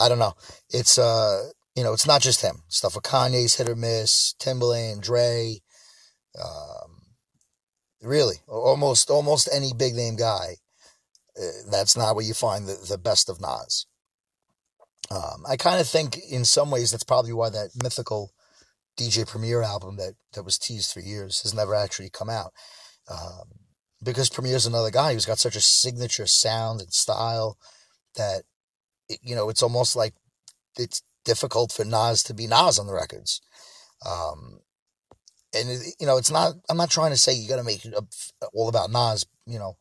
I 0.00 0.08
don't 0.08 0.18
know. 0.18 0.34
It's, 0.70 0.98
uh, 0.98 1.50
you 1.76 1.84
know, 1.84 1.92
it's 1.92 2.06
not 2.06 2.22
just 2.22 2.40
him. 2.40 2.62
Stuff 2.68 2.94
with 2.94 3.04
Kanye's 3.04 3.56
hit 3.56 3.68
or 3.68 3.76
miss, 3.76 4.34
Timbaland, 4.40 5.02
Dre, 5.02 5.58
um, 6.42 6.97
really, 8.02 8.36
almost, 8.46 9.10
almost 9.10 9.48
any 9.52 9.72
big 9.72 9.94
name 9.94 10.16
guy 10.16 10.56
that's 11.70 11.96
not 11.96 12.14
where 12.14 12.24
you 12.24 12.34
find 12.34 12.66
the, 12.66 12.76
the 12.88 12.98
best 12.98 13.28
of 13.28 13.40
Nas. 13.40 13.86
Um, 15.10 15.44
I 15.48 15.56
kind 15.56 15.80
of 15.80 15.88
think 15.88 16.18
in 16.30 16.44
some 16.44 16.70
ways 16.70 16.90
that's 16.90 17.04
probably 17.04 17.32
why 17.32 17.50
that 17.50 17.70
mythical 17.82 18.32
DJ 18.98 19.26
Premier 19.26 19.62
album 19.62 19.96
that, 19.96 20.14
that 20.34 20.44
was 20.44 20.58
teased 20.58 20.92
for 20.92 21.00
years 21.00 21.40
has 21.42 21.54
never 21.54 21.74
actually 21.74 22.10
come 22.10 22.28
out. 22.28 22.52
Um, 23.10 23.60
because 24.02 24.28
Premier's 24.28 24.66
another 24.66 24.90
guy 24.90 25.12
who's 25.12 25.26
got 25.26 25.38
such 25.38 25.56
a 25.56 25.60
signature 25.60 26.26
sound 26.26 26.80
and 26.80 26.92
style 26.92 27.56
that, 28.16 28.42
it, 29.08 29.18
you 29.22 29.34
know, 29.34 29.48
it's 29.48 29.62
almost 29.62 29.96
like 29.96 30.14
it's 30.76 31.02
difficult 31.24 31.72
for 31.72 31.84
Nas 31.84 32.22
to 32.24 32.34
be 32.34 32.46
Nas 32.46 32.78
on 32.78 32.86
the 32.86 32.94
records. 32.94 33.40
Um, 34.06 34.60
and, 35.54 35.68
you 35.98 36.06
know, 36.06 36.18
it's 36.18 36.30
not, 36.30 36.54
I'm 36.68 36.76
not 36.76 36.90
trying 36.90 37.10
to 37.10 37.16
say 37.16 37.32
you 37.32 37.48
got 37.48 37.56
to 37.56 37.64
make 37.64 37.84
it 37.84 37.94
all 38.52 38.68
about 38.68 38.90
Nas, 38.90 39.26
you 39.46 39.58
know, 39.58 39.76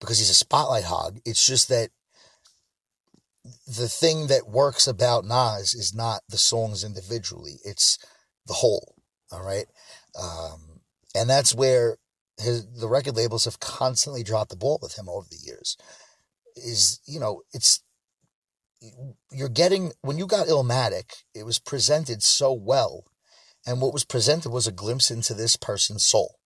because 0.00 0.18
he's 0.18 0.30
a 0.30 0.34
spotlight 0.34 0.84
hog. 0.84 1.18
It's 1.24 1.46
just 1.46 1.68
that 1.68 1.90
the 3.66 3.88
thing 3.88 4.26
that 4.28 4.48
works 4.48 4.86
about 4.86 5.24
Nas 5.24 5.74
is 5.74 5.94
not 5.94 6.22
the 6.28 6.38
songs 6.38 6.84
individually, 6.84 7.58
it's 7.64 7.98
the 8.46 8.54
whole. 8.54 8.94
All 9.32 9.42
right. 9.42 9.66
Um, 10.20 10.80
and 11.14 11.28
that's 11.28 11.54
where 11.54 11.98
his, 12.38 12.66
the 12.66 12.88
record 12.88 13.16
labels 13.16 13.44
have 13.44 13.60
constantly 13.60 14.22
dropped 14.22 14.50
the 14.50 14.56
ball 14.56 14.78
with 14.82 14.98
him 14.98 15.08
over 15.08 15.26
the 15.30 15.38
years. 15.44 15.76
Is, 16.56 17.00
you 17.06 17.20
know, 17.20 17.42
it's, 17.52 17.82
you're 19.30 19.48
getting, 19.48 19.92
when 20.00 20.18
you 20.18 20.26
got 20.26 20.48
Illmatic, 20.48 21.22
it 21.34 21.44
was 21.44 21.58
presented 21.58 22.22
so 22.22 22.52
well. 22.52 23.04
And 23.66 23.80
what 23.80 23.92
was 23.92 24.04
presented 24.04 24.50
was 24.50 24.66
a 24.66 24.72
glimpse 24.72 25.10
into 25.10 25.34
this 25.34 25.56
person's 25.56 26.04
soul 26.04 26.36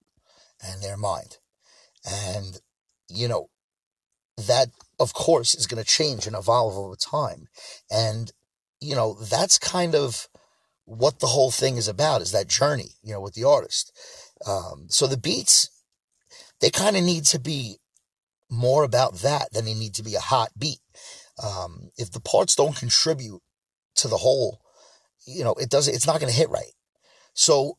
and 0.62 0.83
their 0.83 0.97
mind. 0.97 1.38
And 2.04 2.61
you 3.09 3.28
know, 3.28 3.49
that 4.37 4.68
of 4.99 5.14
course 5.14 5.54
is 5.54 5.66
going 5.66 5.83
to 5.83 5.88
change 5.88 6.26
and 6.26 6.37
evolve 6.37 6.76
over 6.76 6.97
time. 6.97 7.49
And, 7.90 8.33
you 8.80 8.94
know, 8.94 9.14
that's 9.14 9.59
kind 9.59 9.94
of 9.94 10.28
what 10.85 11.21
the 11.21 11.28
whole 11.28 11.50
thing 11.50 11.76
is 11.76 11.88
about 11.88 12.21
is 12.21 12.33
that 12.33 12.49
journey, 12.49 12.90
you 13.02 13.12
know, 13.12 13.21
with 13.21 13.35
the 13.35 13.44
artist. 13.44 13.92
Um, 14.47 14.87
so 14.88 15.06
the 15.06 15.16
beats, 15.16 15.68
they 16.61 16.71
kind 16.71 16.97
of 16.97 17.02
need 17.02 17.25
to 17.26 17.38
be 17.38 17.78
more 18.50 18.85
about 18.85 19.16
that 19.16 19.52
than 19.52 19.64
they 19.64 19.75
need 19.75 19.94
to 19.94 20.02
be 20.02 20.14
a 20.14 20.21
hot 20.21 20.50
beat. 20.59 20.80
Um, 21.42 21.90
if 21.97 22.12
the 22.12 22.21
parts 22.21 22.54
don't 22.54 22.76
contribute 22.76 23.40
to 23.97 24.09
the 24.09 24.18
whole, 24.18 24.61
you 25.26 25.42
know, 25.42 25.54
it 25.54 25.71
doesn't, 25.71 25.94
it's 25.94 26.06
not 26.06 26.21
going 26.21 26.30
to 26.30 26.38
hit 26.38 26.50
right. 26.50 26.73
So 27.35 27.76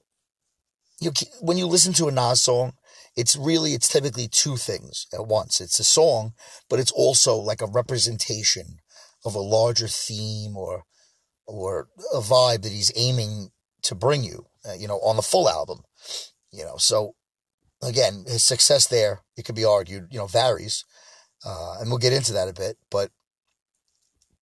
you, 1.00 1.12
when 1.42 1.58
you 1.58 1.66
listen 1.66 1.94
to 1.94 2.08
a 2.08 2.12
Nas 2.12 2.42
song, 2.42 2.74
it's 3.16 3.36
really, 3.36 3.74
it's 3.74 3.88
typically 3.88 4.28
two 4.28 4.58
things 4.58 5.08
at 5.14 5.28
once. 5.28 5.62
It's 5.62 5.80
a 5.80 5.84
song, 5.84 6.34
but 6.70 6.80
it's 6.80 6.92
also 6.92 7.36
like 7.36 7.62
a 7.62 7.68
representation 7.68 8.78
of 9.26 9.36
a 9.36 9.40
larger 9.40 9.88
theme 9.88 10.56
or, 10.56 10.84
or 11.48 11.88
a 12.14 12.20
vibe 12.20 12.62
that 12.64 12.72
he's 12.72 12.92
aiming 12.96 13.50
to 13.84 13.96
bring 13.96 14.24
you, 14.24 14.48
uh, 14.68 14.74
you 14.74 14.88
know, 14.88 14.98
on 14.98 15.16
the 15.16 15.22
full 15.22 15.50
album, 15.50 15.84
you 16.52 16.64
know. 16.64 16.78
So 16.78 17.16
again, 17.82 18.26
his 18.28 18.44
success 18.44 18.88
there, 18.88 19.22
it 19.38 19.46
could 19.46 19.56
be 19.56 19.66
argued, 19.66 20.08
you 20.12 20.18
know, 20.18 20.28
varies. 20.28 20.84
Uh, 21.46 21.78
and 21.80 21.90
we'll 21.90 22.00
get 22.00 22.14
into 22.14 22.34
that 22.34 22.50
a 22.50 22.54
bit, 22.54 22.78
but 22.90 23.12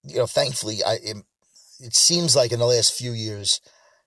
you 0.03 0.17
know, 0.17 0.27
thankfully, 0.27 0.83
I, 0.85 0.93
it, 1.03 1.17
it 1.79 1.95
seems 1.95 2.35
like 2.35 2.51
in 2.51 2.59
the 2.59 2.65
last 2.65 2.93
few 2.93 3.11
years, 3.11 3.59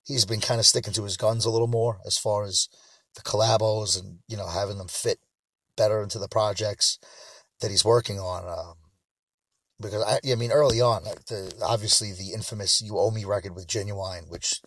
he's 0.07 0.25
been 0.25 0.39
kind 0.39 0.59
of 0.59 0.65
sticking 0.65 0.93
to 0.93 1.03
his 1.03 1.17
guns 1.17 1.45
a 1.45 1.49
little 1.49 1.67
more 1.67 1.99
as 2.05 2.17
far 2.17 2.45
as 2.45 2.67
the 3.15 3.21
collabos 3.21 3.99
and 3.99 4.19
you 4.27 4.37
know 4.37 4.47
having 4.47 4.77
them 4.77 4.87
fit 4.87 5.19
better 5.75 6.01
into 6.01 6.17
the 6.17 6.27
projects 6.27 6.97
that 7.61 7.71
he's 7.71 7.85
working 7.85 8.19
on. 8.19 8.47
Um, 8.47 8.75
because 9.79 10.03
I, 10.03 10.19
I 10.31 10.35
mean, 10.35 10.51
early 10.51 10.81
on, 10.81 11.03
the, 11.03 11.53
obviously 11.63 12.11
the 12.11 12.33
infamous 12.33 12.81
"You 12.81 12.97
Owe 12.97 13.11
Me" 13.11 13.25
record 13.25 13.55
with 13.55 13.67
Ginuwine, 13.67 14.29
which 14.29 14.61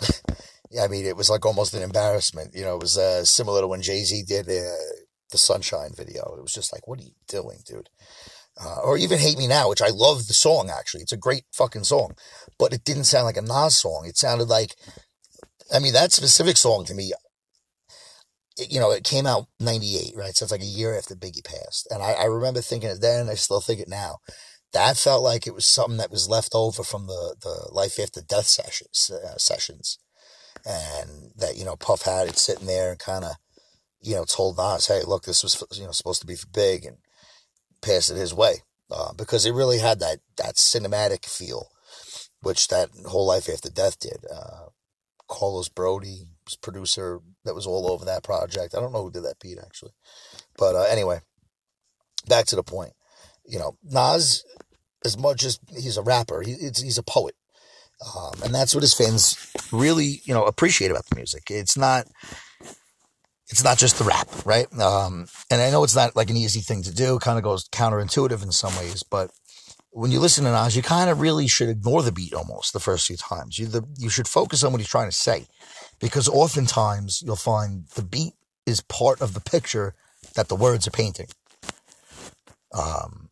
I 0.80 0.88
mean, 0.88 1.06
it 1.06 1.16
was 1.16 1.30
like 1.30 1.46
almost 1.46 1.74
an 1.74 1.82
embarrassment. 1.82 2.54
You 2.54 2.62
know, 2.62 2.76
it 2.76 2.82
was 2.82 2.98
uh, 2.98 3.24
similar 3.24 3.60
to 3.60 3.68
when 3.68 3.82
Jay 3.82 4.02
Z 4.02 4.24
did 4.26 4.48
uh, 4.48 4.74
the 5.30 5.38
Sunshine 5.38 5.90
video. 5.96 6.34
It 6.36 6.42
was 6.42 6.54
just 6.54 6.72
like, 6.72 6.86
what 6.86 6.98
are 7.00 7.04
you 7.04 7.12
doing, 7.28 7.58
dude? 7.66 7.88
Uh, 8.60 8.80
or 8.82 8.98
even 8.98 9.18
Hate 9.18 9.38
Me 9.38 9.46
Now, 9.46 9.68
which 9.68 9.82
I 9.82 9.88
love 9.88 10.26
the 10.26 10.34
song 10.34 10.68
actually. 10.68 11.02
It's 11.02 11.12
a 11.12 11.16
great 11.16 11.44
fucking 11.52 11.84
song, 11.84 12.14
but 12.58 12.72
it 12.72 12.84
didn't 12.84 13.04
sound 13.04 13.24
like 13.24 13.36
a 13.36 13.42
Nas 13.42 13.76
song. 13.76 14.04
It 14.06 14.16
sounded 14.16 14.48
like, 14.48 14.74
I 15.72 15.78
mean, 15.78 15.92
that 15.92 16.12
specific 16.12 16.56
song 16.56 16.84
to 16.86 16.94
me, 16.94 17.12
you 18.68 18.80
know, 18.80 18.90
it 18.90 19.04
came 19.04 19.26
out 19.26 19.46
98, 19.60 20.14
right? 20.16 20.36
So 20.36 20.44
it's 20.44 20.52
like 20.52 20.60
a 20.60 20.64
year 20.64 20.96
after 20.96 21.14
Biggie 21.14 21.44
passed. 21.44 21.86
And 21.90 22.02
I, 22.02 22.12
I 22.12 22.24
remember 22.24 22.60
thinking 22.60 22.90
it 22.90 23.00
then, 23.00 23.28
I 23.28 23.34
still 23.34 23.60
think 23.60 23.80
it 23.80 23.88
now. 23.88 24.16
That 24.72 24.96
felt 24.96 25.22
like 25.22 25.46
it 25.46 25.54
was 25.54 25.66
something 25.66 25.98
that 25.98 26.10
was 26.10 26.28
left 26.28 26.50
over 26.52 26.82
from 26.82 27.06
the, 27.06 27.36
the 27.40 27.68
Life 27.72 27.98
After 27.98 28.20
Death 28.20 28.46
sessions, 28.46 29.10
uh, 29.10 29.36
sessions. 29.38 29.98
And 30.66 31.30
that, 31.36 31.56
you 31.56 31.64
know, 31.64 31.76
Puff 31.76 32.02
had 32.02 32.28
it 32.28 32.38
sitting 32.38 32.66
there 32.66 32.90
and 32.90 32.98
kind 32.98 33.24
of, 33.24 33.36
you 34.00 34.16
know, 34.16 34.24
told 34.24 34.58
Nas, 34.58 34.88
hey, 34.88 35.02
look, 35.06 35.24
this 35.24 35.42
was, 35.42 35.62
you 35.72 35.84
know, 35.84 35.92
supposed 35.92 36.20
to 36.20 36.26
be 36.26 36.34
for 36.34 36.48
Big 36.48 36.84
and 36.84 36.98
passed 37.82 38.10
it 38.10 38.16
his 38.16 38.34
way. 38.34 38.62
uh, 38.90 39.12
because 39.16 39.44
it 39.44 39.52
really 39.52 39.78
had 39.78 40.00
that 40.00 40.18
that 40.36 40.54
cinematic 40.56 41.26
feel, 41.26 41.68
which 42.40 42.68
that 42.68 42.90
whole 43.06 43.26
life 43.26 43.48
after 43.48 43.70
death 43.70 43.98
did. 43.98 44.24
Uh, 44.32 44.66
Carlos 45.28 45.68
Broady 45.68 46.26
was 46.46 46.56
producer 46.56 47.20
that 47.44 47.54
was 47.54 47.66
all 47.66 47.90
over 47.90 48.04
that 48.04 48.24
project. 48.24 48.74
I 48.74 48.80
don't 48.80 48.92
know 48.92 49.02
who 49.02 49.10
did 49.10 49.24
that 49.24 49.40
beat 49.40 49.58
actually, 49.58 49.92
but 50.56 50.74
uh, 50.74 50.84
anyway, 50.84 51.20
back 52.28 52.46
to 52.46 52.56
the 52.56 52.62
point. 52.62 52.92
You 53.46 53.58
know, 53.58 53.76
Nas, 53.82 54.44
as 55.04 55.18
much 55.18 55.44
as 55.44 55.58
he's 55.70 55.96
a 55.96 56.02
rapper, 56.02 56.42
he, 56.42 56.54
he's 56.54 56.98
a 56.98 57.02
poet. 57.02 57.34
Um, 58.16 58.42
and 58.44 58.54
that's 58.54 58.74
what 58.74 58.82
his 58.84 58.94
fans 58.94 59.52
really, 59.72 60.20
you 60.24 60.32
know, 60.32 60.44
appreciate 60.44 60.90
about 60.90 61.06
the 61.06 61.16
music. 61.16 61.44
It's 61.50 61.76
not, 61.76 62.06
it's 63.50 63.64
not 63.64 63.78
just 63.78 63.98
the 63.98 64.04
rap, 64.04 64.28
right? 64.44 64.66
Um, 64.78 65.26
and 65.50 65.60
I 65.60 65.70
know 65.70 65.84
it's 65.84 65.96
not 65.96 66.16
like 66.16 66.30
an 66.30 66.36
easy 66.36 66.60
thing 66.60 66.82
to 66.82 66.94
do. 66.94 67.18
Kind 67.18 67.38
of 67.38 67.44
goes 67.44 67.68
counterintuitive 67.68 68.42
in 68.42 68.52
some 68.52 68.76
ways, 68.76 69.02
but 69.02 69.30
when 69.90 70.10
you 70.10 70.20
listen 70.20 70.44
to 70.44 70.52
Nas, 70.52 70.76
you 70.76 70.82
kind 70.82 71.10
of 71.10 71.20
really 71.20 71.46
should 71.46 71.68
ignore 71.68 72.02
the 72.02 72.12
beat 72.12 72.34
almost 72.34 72.72
the 72.72 72.80
first 72.80 73.06
few 73.06 73.16
times. 73.16 73.58
You 73.58 73.66
the, 73.66 73.82
you 73.96 74.10
should 74.10 74.28
focus 74.28 74.62
on 74.62 74.72
what 74.72 74.80
he's 74.80 74.88
trying 74.88 75.08
to 75.08 75.16
say, 75.16 75.46
because 75.98 76.28
oftentimes 76.28 77.22
you'll 77.24 77.36
find 77.36 77.86
the 77.94 78.02
beat 78.02 78.34
is 78.66 78.80
part 78.82 79.20
of 79.20 79.34
the 79.34 79.40
picture 79.40 79.94
that 80.34 80.48
the 80.48 80.56
words 80.56 80.86
are 80.86 80.92
painting. 80.92 81.28
Um, 82.72 83.30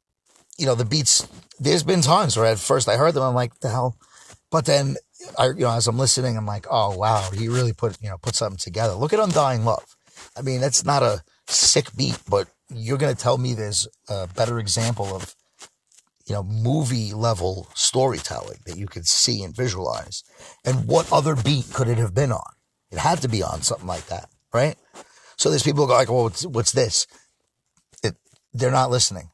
you 0.58 0.66
know, 0.66 0.74
the 0.74 0.84
beats. 0.84 1.28
There's 1.58 1.82
been 1.82 2.00
times 2.02 2.36
where 2.36 2.46
at 2.46 2.58
first 2.58 2.88
I 2.88 2.96
heard 2.96 3.14
them, 3.14 3.22
I'm 3.22 3.34
like, 3.34 3.60
the 3.60 3.68
hell 3.70 3.96
but 4.50 4.64
then, 4.64 4.96
I, 5.38 5.48
you 5.48 5.60
know, 5.60 5.70
as 5.70 5.86
I'm 5.86 5.98
listening, 5.98 6.36
I'm 6.36 6.46
like, 6.46 6.66
oh 6.70 6.96
wow, 6.96 7.30
he 7.32 7.48
really 7.48 7.72
put 7.72 8.00
you 8.00 8.08
know 8.08 8.18
put 8.18 8.34
something 8.34 8.58
together. 8.58 8.94
Look 8.94 9.12
at 9.12 9.20
Undying 9.20 9.64
Love. 9.64 9.95
I 10.36 10.42
mean, 10.42 10.60
that's 10.60 10.84
not 10.84 11.02
a 11.02 11.22
sick 11.46 11.94
beat, 11.96 12.18
but 12.28 12.48
you're 12.68 12.98
gonna 12.98 13.14
tell 13.14 13.38
me 13.38 13.54
there's 13.54 13.88
a 14.08 14.26
better 14.26 14.58
example 14.58 15.14
of 15.14 15.34
you 16.26 16.34
know 16.34 16.42
movie 16.42 17.12
level 17.12 17.68
storytelling 17.74 18.58
that 18.66 18.76
you 18.76 18.86
could 18.86 19.06
see 19.06 19.42
and 19.42 19.56
visualize. 19.56 20.24
And 20.64 20.86
what 20.86 21.10
other 21.12 21.36
beat 21.36 21.66
could 21.72 21.88
it 21.88 21.98
have 21.98 22.14
been 22.14 22.32
on? 22.32 22.52
It 22.90 22.98
had 22.98 23.22
to 23.22 23.28
be 23.28 23.42
on 23.42 23.62
something 23.62 23.86
like 23.86 24.06
that, 24.06 24.28
right? 24.52 24.76
So 25.36 25.50
there's 25.50 25.62
people 25.62 25.84
who 25.84 25.88
go 25.88 25.94
like, 25.94 26.08
well, 26.08 26.24
what's, 26.24 26.46
what's 26.46 26.72
this? 26.72 27.06
It, 28.02 28.16
they're 28.52 28.70
not 28.70 28.90
listening. 28.90 29.30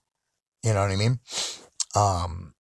You 0.64 0.72
know 0.74 0.80
what 0.80 0.90
I 0.90 0.96
mean? 0.96 1.20
Um, 1.94 2.54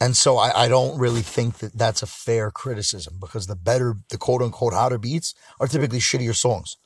and 0.00 0.16
so 0.16 0.38
I, 0.38 0.64
I, 0.64 0.68
don't 0.68 0.98
really 0.98 1.20
think 1.20 1.58
that 1.58 1.76
that's 1.76 2.02
a 2.02 2.06
fair 2.06 2.50
criticism 2.50 3.18
because 3.20 3.46
the 3.46 3.56
better, 3.56 3.96
the 4.08 4.16
quote 4.16 4.40
unquote 4.40 4.72
hotter 4.72 4.96
beats 4.96 5.34
are 5.60 5.66
typically 5.66 5.98
shittier 5.98 6.34
songs 6.34 6.76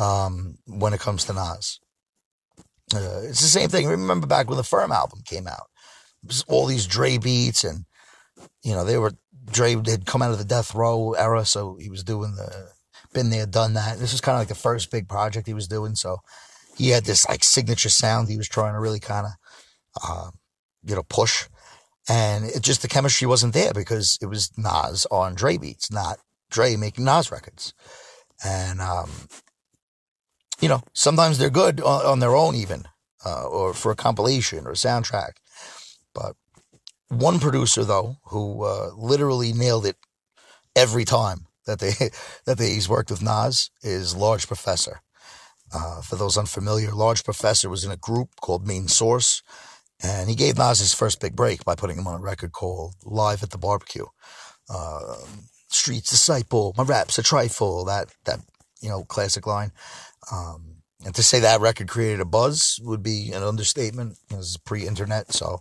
um, 0.00 0.56
when 0.66 0.94
it 0.94 1.00
comes 1.00 1.24
to 1.24 1.32
Nas. 1.32 1.78
Uh, 2.94 3.20
it's 3.22 3.40
the 3.40 3.46
same 3.46 3.68
thing. 3.68 3.86
Remember 3.86 4.26
back 4.26 4.48
when 4.48 4.56
the 4.56 4.64
Firm 4.64 4.90
album 4.90 5.20
came 5.24 5.46
out, 5.46 5.68
all 6.48 6.66
these 6.66 6.86
Dre 6.86 7.18
beats 7.18 7.62
and, 7.62 7.84
you 8.64 8.72
know, 8.72 8.84
they 8.84 8.98
were, 8.98 9.12
Dre 9.44 9.74
had 9.74 10.06
come 10.06 10.22
out 10.22 10.32
of 10.32 10.38
the 10.38 10.44
death 10.44 10.74
row 10.74 11.12
era. 11.12 11.44
So 11.44 11.76
he 11.78 11.90
was 11.90 12.02
doing 12.02 12.34
the, 12.34 12.70
been 13.12 13.30
there, 13.30 13.46
done 13.46 13.74
that. 13.74 13.98
This 13.98 14.12
was 14.12 14.20
kind 14.20 14.36
of 14.36 14.40
like 14.40 14.48
the 14.48 14.54
first 14.54 14.90
big 14.90 15.08
project 15.08 15.46
he 15.46 15.54
was 15.54 15.68
doing. 15.68 15.94
So 15.94 16.18
he 16.76 16.90
had 16.90 17.04
this 17.04 17.28
like 17.28 17.44
signature 17.44 17.90
sound 17.90 18.28
he 18.28 18.36
was 18.36 18.48
trying 18.48 18.74
to 18.74 18.80
really 18.80 19.00
kind 19.00 19.26
of, 19.26 19.32
uh, 20.02 20.30
you 20.82 20.94
know, 20.94 21.04
push. 21.08 21.46
And 22.08 22.44
it 22.46 22.62
just 22.62 22.82
the 22.82 22.88
chemistry 22.88 23.26
wasn't 23.26 23.54
there 23.54 23.72
because 23.72 24.18
it 24.20 24.26
was 24.26 24.50
Nas 24.56 25.06
on 25.10 25.34
Dre 25.34 25.58
beats, 25.58 25.92
not 25.92 26.18
Dre 26.50 26.74
making 26.74 27.04
Nas 27.04 27.30
records. 27.30 27.74
And, 28.44 28.80
um, 28.80 29.10
you 30.60 30.68
know, 30.68 30.82
sometimes 30.92 31.38
they're 31.38 31.50
good 31.50 31.80
on, 31.80 32.06
on 32.06 32.18
their 32.20 32.36
own, 32.36 32.54
even, 32.54 32.84
uh, 33.24 33.46
or 33.46 33.74
for 33.74 33.92
a 33.92 33.96
compilation 33.96 34.66
or 34.66 34.72
a 34.72 34.74
soundtrack. 34.74 35.32
But 36.14 36.36
one 37.08 37.40
producer, 37.40 37.84
though, 37.84 38.16
who 38.26 38.64
uh, 38.64 38.90
literally 38.96 39.52
nailed 39.52 39.86
it 39.86 39.96
every 40.76 41.04
time 41.04 41.46
that 41.66 41.78
they 41.80 41.92
that 42.44 42.58
they, 42.58 42.70
he's 42.70 42.88
worked 42.88 43.10
with 43.10 43.22
Nas 43.22 43.70
is 43.82 44.16
Large 44.16 44.46
Professor. 44.46 45.00
Uh, 45.72 46.02
for 46.02 46.16
those 46.16 46.36
unfamiliar, 46.36 46.90
Large 46.92 47.24
Professor 47.24 47.68
was 47.68 47.84
in 47.84 47.92
a 47.92 47.96
group 47.96 48.30
called 48.40 48.66
Main 48.66 48.88
Source. 48.88 49.42
And 50.02 50.28
he 50.28 50.34
gave 50.34 50.56
Nas 50.56 50.80
his 50.80 50.94
first 50.94 51.20
big 51.20 51.36
break 51.36 51.64
by 51.64 51.74
putting 51.74 51.98
him 51.98 52.06
on 52.06 52.20
a 52.20 52.22
record 52.22 52.52
called 52.52 52.94
Live 53.04 53.42
at 53.42 53.50
the 53.50 53.58
Barbecue. 53.58 54.06
Uh, 54.68 55.16
Streets 55.68 56.10
Disciple, 56.10 56.74
my 56.76 56.82
rap's 56.82 57.18
a 57.18 57.22
trifle, 57.22 57.84
that, 57.84 58.08
that, 58.24 58.40
you 58.80 58.88
know, 58.88 59.04
classic 59.04 59.46
line. 59.46 59.72
Um, 60.32 60.82
and 61.04 61.14
to 61.14 61.22
say 61.22 61.40
that 61.40 61.60
record 61.60 61.88
created 61.88 62.20
a 62.20 62.24
buzz 62.24 62.78
would 62.82 63.02
be 63.02 63.32
an 63.32 63.42
understatement. 63.42 64.18
It 64.30 64.36
was 64.36 64.58
pre-internet, 64.58 65.32
so 65.32 65.60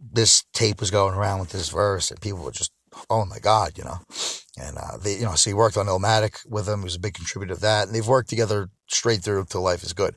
this 0.00 0.44
tape 0.52 0.80
was 0.80 0.90
going 0.90 1.14
around 1.14 1.40
with 1.40 1.50
this 1.50 1.70
verse, 1.70 2.10
and 2.10 2.20
people 2.20 2.42
were 2.42 2.50
just, 2.50 2.72
oh 3.08 3.24
my 3.24 3.38
god, 3.38 3.78
you 3.78 3.84
know. 3.84 3.98
And 4.60 4.76
uh, 4.76 4.96
they, 4.98 5.14
you 5.14 5.24
know, 5.24 5.34
so 5.34 5.50
he 5.50 5.54
worked 5.54 5.76
on 5.76 5.86
Illmatic 5.86 6.38
with 6.48 6.68
him. 6.68 6.80
He 6.80 6.84
was 6.84 6.96
a 6.96 7.00
big 7.00 7.14
contributor 7.14 7.54
to 7.54 7.60
that, 7.60 7.86
and 7.86 7.94
they've 7.94 8.06
worked 8.06 8.28
together 8.28 8.68
straight 8.88 9.22
through 9.22 9.44
to 9.46 9.60
Life 9.60 9.82
is 9.82 9.92
Good. 9.92 10.16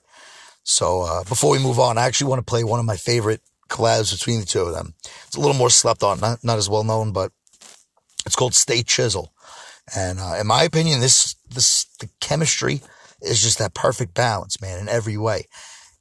So 0.63 1.03
uh, 1.03 1.23
before 1.23 1.51
we 1.51 1.59
move 1.59 1.79
on, 1.79 1.97
I 1.97 2.05
actually 2.05 2.29
want 2.29 2.39
to 2.39 2.49
play 2.49 2.63
one 2.63 2.79
of 2.79 2.85
my 2.85 2.97
favorite 2.97 3.41
collabs 3.69 4.11
between 4.11 4.39
the 4.39 4.45
two 4.45 4.61
of 4.61 4.73
them. 4.73 4.95
It's 5.27 5.35
a 5.35 5.39
little 5.39 5.55
more 5.55 5.69
slept 5.69 6.03
on, 6.03 6.19
not, 6.19 6.43
not 6.43 6.57
as 6.57 6.69
well 6.69 6.83
known, 6.83 7.11
but 7.11 7.31
it's 8.25 8.35
called 8.35 8.53
Stay 8.53 8.81
Chisel. 8.83 9.33
And 9.95 10.19
uh, 10.19 10.35
in 10.39 10.47
my 10.47 10.63
opinion, 10.63 11.01
this 11.01 11.35
this 11.49 11.85
the 11.99 12.09
chemistry 12.21 12.81
is 13.23 13.41
just 13.41 13.59
that 13.59 13.73
perfect 13.73 14.13
balance, 14.13 14.61
man, 14.61 14.79
in 14.79 14.89
every 14.89 15.17
way. 15.17 15.45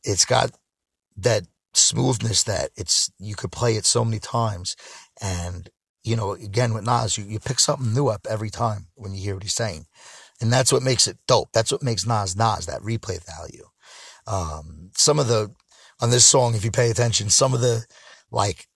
It's 0.05 0.25
got 0.25 0.51
that 1.17 1.45
smoothness 1.75 2.43
that 2.45 2.71
it's 2.77 3.11
you 3.19 3.35
could 3.35 3.53
play 3.53 3.77
it 3.77 3.87
so 3.87 4.05
many 4.05 4.19
times, 4.19 4.77
and 5.21 5.69
you 6.05 6.17
know, 6.17 6.33
again 6.33 6.75
with 6.75 6.85
Nas, 6.85 7.17
you, 7.17 7.25
you 7.25 7.39
pick 7.39 7.61
something 7.61 7.95
new 7.95 8.09
up 8.09 8.27
every 8.29 8.51
time 8.51 8.89
when 8.95 9.15
you 9.15 9.23
hear 9.23 9.35
what 9.35 9.43
he's 9.45 9.55
saying, 9.55 9.87
and 10.41 10.53
that's 10.53 10.73
what 10.73 10.83
makes 10.83 11.07
it 11.07 11.19
dope. 11.27 11.51
That's 11.53 11.73
what 11.73 11.83
makes 11.83 12.07
Nas 12.07 12.37
Nas 12.37 12.67
that 12.67 12.83
replay 12.83 13.25
value. 13.25 13.67
Um, 14.27 14.91
some 14.97 15.19
of 15.19 15.29
the, 15.29 15.53
on 16.01 16.11
this 16.11 16.25
song, 16.25 16.55
if 16.55 16.65
you 16.65 16.71
pay 16.71 16.91
attention, 16.91 17.31
some 17.31 17.55
of 17.55 17.61
the 17.61 17.85
like 18.31 18.67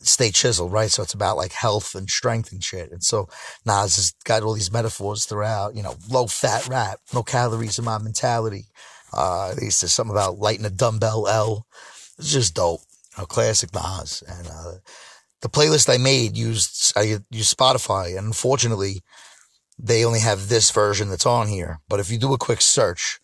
stay 0.00 0.30
chiseled, 0.30 0.72
right? 0.72 0.90
So 0.90 1.02
it's 1.02 1.14
about 1.14 1.36
like 1.36 1.52
health 1.52 1.94
and 1.94 2.08
strength 2.08 2.52
and 2.52 2.62
shit. 2.62 2.90
And 2.92 3.02
so 3.02 3.28
Nas 3.66 3.96
has 3.96 4.12
got 4.24 4.42
all 4.42 4.54
these 4.54 4.72
metaphors 4.72 5.24
throughout, 5.24 5.74
you 5.74 5.82
know, 5.82 5.96
low 6.08 6.26
fat 6.26 6.68
rap, 6.68 7.00
no 7.12 7.22
calories 7.22 7.78
in 7.78 7.84
my 7.84 7.98
mentality. 7.98 8.66
Uh, 9.12 9.54
there's 9.54 9.76
something 9.76 10.14
about 10.14 10.38
lighting 10.38 10.66
a 10.66 10.70
dumbbell 10.70 11.26
L. 11.28 11.66
It's 12.18 12.32
just 12.32 12.54
dope. 12.54 12.80
You 13.16 13.22
know, 13.22 13.26
classic 13.26 13.70
Nas. 13.74 14.22
And, 14.28 14.46
uh, 14.48 14.72
the 15.40 15.48
playlist 15.48 15.92
I 15.92 15.98
made 15.98 16.36
used, 16.36 16.92
I 16.96 17.20
used 17.30 17.56
Spotify 17.56 18.16
and 18.16 18.26
unfortunately 18.26 19.02
they 19.78 20.04
only 20.04 20.20
have 20.20 20.48
this 20.48 20.70
version 20.70 21.08
that's 21.08 21.26
on 21.26 21.46
here. 21.48 21.78
But 21.88 22.00
if 22.00 22.10
you 22.10 22.18
do 22.18 22.32
a 22.32 22.38
quick 22.38 22.60
search, 22.60 23.20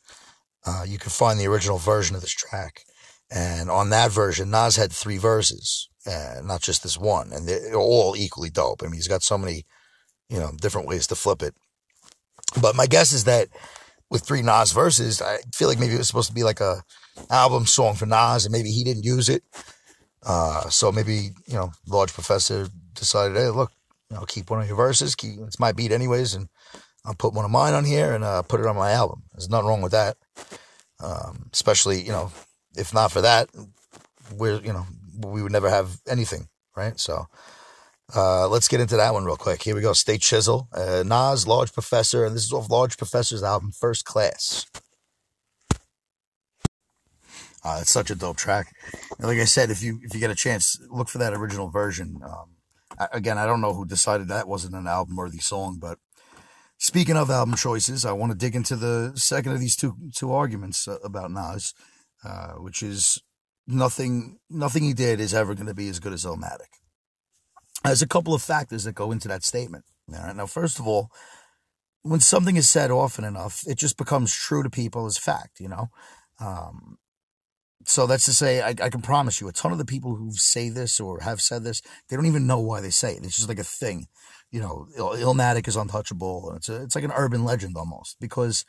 uh, 0.65 0.85
you 0.87 0.99
can 0.99 1.11
find 1.11 1.39
the 1.39 1.47
original 1.49 1.79
version 1.79 2.15
of 2.15 2.23
this 2.23 2.33
track. 2.33 2.83
And 3.31 3.71
on 3.71 3.91
that 3.91 4.13
version, 4.13 4.51
Nas 4.51 4.77
had 4.77 4.93
three 4.93 5.19
verses, 5.19 5.89
uh, 6.07 6.40
not 6.43 6.61
just 6.61 6.83
this 6.83 6.99
one, 6.99 7.33
and 7.33 7.49
they're 7.49 7.75
all 7.75 8.14
equally 8.17 8.51
dope. 8.51 8.83
I 8.83 8.87
mean, 8.87 8.95
he's 8.95 9.09
got 9.09 9.23
so 9.23 9.38
many, 9.38 9.64
you 10.29 10.38
know, 10.38 10.53
different 10.61 10.88
ways 10.88 11.07
to 11.09 11.14
flip 11.14 11.43
it. 11.43 11.55
But 12.61 12.77
my 12.77 12.87
guess 12.87 13.12
is 13.12 13.25
that 13.25 13.49
with 14.11 14.23
three 14.23 14.43
Nas 14.43 14.73
verses, 14.73 15.21
I 15.23 15.38
feel 15.55 15.69
like 15.69 15.79
maybe 15.79 15.95
it 15.95 15.99
was 15.99 16.07
supposed 16.07 16.29
to 16.29 16.35
be 16.35 16.45
like 16.45 16.61
a 16.61 16.83
album 17.31 17.67
song 17.67 17.95
for 17.95 18.07
Nas, 18.07 18.45
and 18.45 18.53
maybe 18.53 18.71
he 18.71 18.85
didn't 18.85 19.05
use 19.05 19.29
it. 19.29 19.43
Uh, 20.23 20.69
so 20.71 20.90
maybe 20.93 21.31
you 21.47 21.55
know, 21.55 21.73
Large 21.87 22.12
Professor 22.12 22.69
decided, 22.95 23.37
hey, 23.37 23.49
look, 23.51 23.71
know, 24.14 24.25
keep 24.25 24.51
one 24.51 24.61
of 24.61 24.67
your 24.67 24.77
verses. 24.77 25.14
Keep, 25.14 25.40
it's 25.40 25.61
my 25.61 25.73
beat 25.73 25.93
anyways, 25.93 26.35
and 26.35 26.49
I'll 27.05 27.14
put 27.14 27.35
one 27.35 27.45
of 27.45 27.51
mine 27.51 27.75
on 27.75 27.85
here 27.85 28.14
and 28.14 28.25
uh, 28.25 28.43
put 28.43 28.61
it 28.61 28.67
on 28.67 28.77
my 28.77 28.93
album. 28.93 29.25
There's 29.33 29.51
nothing 29.51 29.69
wrong 29.69 29.83
with 29.83 29.93
that. 29.93 30.17
Um, 31.03 31.51
especially, 31.53 32.01
you 32.01 32.12
know, 32.12 32.33
if 32.77 32.95
not 32.95 33.12
for 33.12 33.21
that, 33.21 33.51
we're, 34.37 34.61
you 34.61 34.73
know, 34.73 34.87
we 35.18 35.42
would 35.42 35.53
never 35.53 35.70
have 35.70 36.00
anything, 36.09 36.48
right? 36.77 36.98
So, 36.98 37.27
uh, 38.14 38.48
let's 38.48 38.68
get 38.68 38.81
into 38.81 38.96
that 38.96 39.14
one 39.14 39.24
real 39.24 39.37
quick. 39.37 39.62
Here 39.62 39.74
we 39.74 39.81
go. 39.81 39.92
Stay 39.92 40.18
Chisel, 40.18 40.68
uh, 40.72 41.03
Nas, 41.07 41.46
Large 41.46 41.72
Professor, 41.72 42.24
and 42.24 42.35
this 42.35 42.44
is 42.44 42.53
off 42.53 42.70
Large 42.70 42.96
Professor's 42.96 43.42
album, 43.42 43.72
First 43.72 44.05
Class. 44.05 44.66
Uh, 47.64 47.79
it's 47.81 47.90
such 47.90 48.11
a 48.11 48.14
dope 48.14 48.37
track. 48.37 48.74
And 49.18 49.27
like 49.27 49.38
I 49.38 49.44
said, 49.44 49.70
if 49.70 49.83
you 49.83 49.98
if 50.03 50.12
you 50.12 50.20
get 50.20 50.31
a 50.31 50.35
chance, 50.35 50.79
look 50.90 51.09
for 51.09 51.18
that 51.18 51.33
original 51.33 51.70
version. 51.70 52.20
Um, 52.22 52.57
again, 53.11 53.38
I 53.38 53.46
don't 53.46 53.62
know 53.62 53.72
who 53.72 53.87
decided 53.87 54.29
that 54.29 54.46
wasn't 54.46 54.74
an 54.74 54.87
album 54.87 55.16
worthy 55.16 55.38
song, 55.38 55.79
but 55.81 55.98
Speaking 56.79 57.16
of 57.16 57.31
album 57.31 57.55
choices, 57.55 58.05
I 58.05 58.12
want 58.12 58.33
to 58.33 58.38
dig 58.38 58.55
into 58.55 58.77
the 58.77 59.12
second 59.14 59.53
of 59.53 59.61
these 59.61 59.77
two 59.77 59.96
two 60.14 60.33
arguments 60.33 60.87
uh, 60.87 60.98
about 61.05 61.31
Nas, 61.31 61.72
uh, 62.24 62.53
which 62.55 62.83
is 62.83 63.22
nothing 63.66 64.38
nothing 64.50 64.83
he 64.83 64.94
did 64.94 65.20
is 65.20 65.35
ever 65.35 65.55
going 65.55 65.66
to 65.66 65.74
be 65.74 65.88
as 65.88 66.00
good 66.00 66.12
as 66.12 66.24
Illmatic. 66.24 66.81
There's 67.85 68.03
a 68.03 68.09
couple 68.09 68.35
of 68.35 68.42
factors 68.42 68.85
that 68.85 68.94
go 68.94 69.12
into 69.12 69.29
that 69.29 69.44
statement. 69.44 69.85
All 70.12 70.22
right. 70.22 70.37
Now, 70.37 70.46
first 70.46 70.79
of 70.79 70.87
all, 70.87 71.11
when 72.03 72.20
something 72.20 72.57
is 72.57 72.68
said 72.68 72.90
often 72.90 73.24
enough, 73.24 73.62
it 73.66 73.79
just 73.79 73.96
becomes 73.96 74.35
true 74.35 74.62
to 74.62 74.70
people 74.70 75.07
as 75.07 75.18
fact. 75.18 75.61
You 75.61 75.68
know, 75.68 75.88
um, 76.40 76.98
so 77.87 78.07
that's 78.07 78.24
to 78.27 78.33
say, 78.33 78.62
I, 78.62 78.68
I 78.68 78.90
can 78.90 79.03
promise 79.03 79.40
you, 79.40 79.48
a 79.48 79.53
ton 79.53 79.72
of 79.72 79.79
the 79.79 79.85
people 79.85 80.16
who 80.16 80.33
say 80.33 80.68
this 80.68 81.00
or 81.00 81.20
have 81.20 81.40
said 81.40 81.64
this, 81.64 81.83
they 82.09 82.16
don't 82.16 82.27
even 82.27 82.46
know 82.46 82.61
why 82.61 82.81
they 82.81 82.90
say 82.90 83.12
it. 83.12 83.24
It's 83.24 83.37
just 83.37 83.48
like 83.48 83.59
a 83.59 83.64
thing. 83.64 84.07
You 84.50 84.61
know, 84.61 84.87
Il- 84.96 85.16
Illmatic 85.16 85.68
is 85.68 85.77
untouchable. 85.77 86.53
It's 86.57 86.68
a, 86.68 86.83
it's 86.83 86.94
like 86.94 87.05
an 87.05 87.12
urban 87.14 87.44
legend 87.44 87.77
almost 87.77 88.16
because 88.20 88.64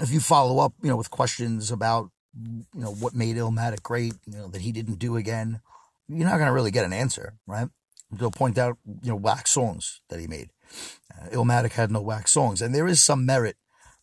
if 0.00 0.10
you 0.10 0.20
follow 0.20 0.58
up, 0.58 0.74
you 0.82 0.90
know, 0.90 0.96
with 0.96 1.10
questions 1.10 1.70
about, 1.70 2.10
you 2.40 2.64
know, 2.74 2.92
what 2.92 3.14
made 3.14 3.36
Illmatic 3.36 3.82
great, 3.82 4.14
you 4.26 4.38
know, 4.38 4.48
that 4.48 4.62
he 4.62 4.72
didn't 4.72 4.98
do 4.98 5.16
again, 5.16 5.60
you're 6.08 6.28
not 6.28 6.36
going 6.36 6.46
to 6.46 6.52
really 6.52 6.70
get 6.70 6.84
an 6.84 6.92
answer, 6.92 7.34
right? 7.46 7.68
They'll 8.10 8.30
point 8.30 8.56
out, 8.56 8.78
you 9.02 9.10
know, 9.10 9.16
wax 9.16 9.50
songs 9.50 10.00
that 10.08 10.20
he 10.20 10.26
made. 10.26 10.50
Uh, 11.12 11.28
Illmatic 11.28 11.72
had 11.72 11.90
no 11.90 12.00
wax 12.00 12.32
songs, 12.32 12.62
and 12.62 12.74
there 12.74 12.86
is 12.86 13.04
some 13.04 13.26
merit 13.26 13.56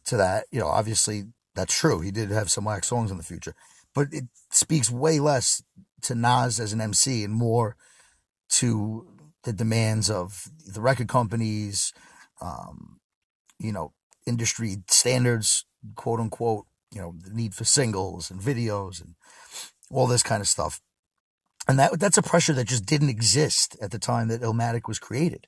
to 0.06 0.18
that. 0.18 0.46
You 0.52 0.60
know, 0.60 0.68
obviously 0.68 1.26
that's 1.56 1.78
true. 1.78 2.02
He 2.02 2.12
did 2.12 2.30
have 2.30 2.52
some 2.52 2.66
wax 2.66 2.88
songs 2.88 3.10
in 3.10 3.18
the 3.18 3.24
future, 3.24 3.56
but 3.94 4.08
it 4.12 4.26
speaks 4.52 4.92
way 4.92 5.20
less 5.20 5.64
to 6.04 6.16
Nas 6.16 6.60
as 6.60 6.74
an 6.74 6.82
MC 6.82 7.24
and 7.24 7.34
more 7.34 7.76
to 8.50 9.08
the 9.44 9.54
demands 9.54 10.10
of 10.10 10.50
the 10.66 10.82
record 10.82 11.08
companies, 11.08 11.94
um, 12.42 13.00
you 13.58 13.72
know, 13.72 13.94
industry 14.28 14.78
standards, 14.88 15.66
quote 15.96 16.20
unquote, 16.20 16.66
you 16.92 17.02
know, 17.02 17.16
the 17.22 17.34
need 17.34 17.54
for 17.54 17.64
singles 17.64 18.32
and 18.32 18.40
videos 18.40 19.02
and 19.02 19.16
all 19.92 20.08
this 20.08 20.24
kind 20.24 20.42
of 20.42 20.48
stuff. 20.48 20.82
And 21.68 21.80
that 21.80 22.00
that's 22.00 22.18
a 22.18 22.24
pressure 22.24 22.54
that 22.54 22.68
just 22.68 22.86
didn't 22.86 23.10
exist 23.10 23.76
at 23.82 23.92
the 23.92 24.00
time 24.00 24.28
that 24.28 24.42
Illmatic 24.42 24.88
was 24.88 25.00
created. 25.00 25.48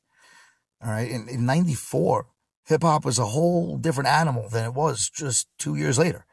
All 0.84 0.92
right. 0.92 1.10
In, 1.10 1.28
in 1.28 1.46
94, 1.46 2.28
hip 2.68 2.84
hop 2.84 3.06
was 3.06 3.20
a 3.20 3.26
whole 3.26 3.78
different 3.78 4.10
animal 4.10 4.50
than 4.50 4.66
it 4.66 4.74
was 4.74 5.10
just 5.10 5.48
two 5.58 5.76
years 5.76 5.98
later. 5.98 6.26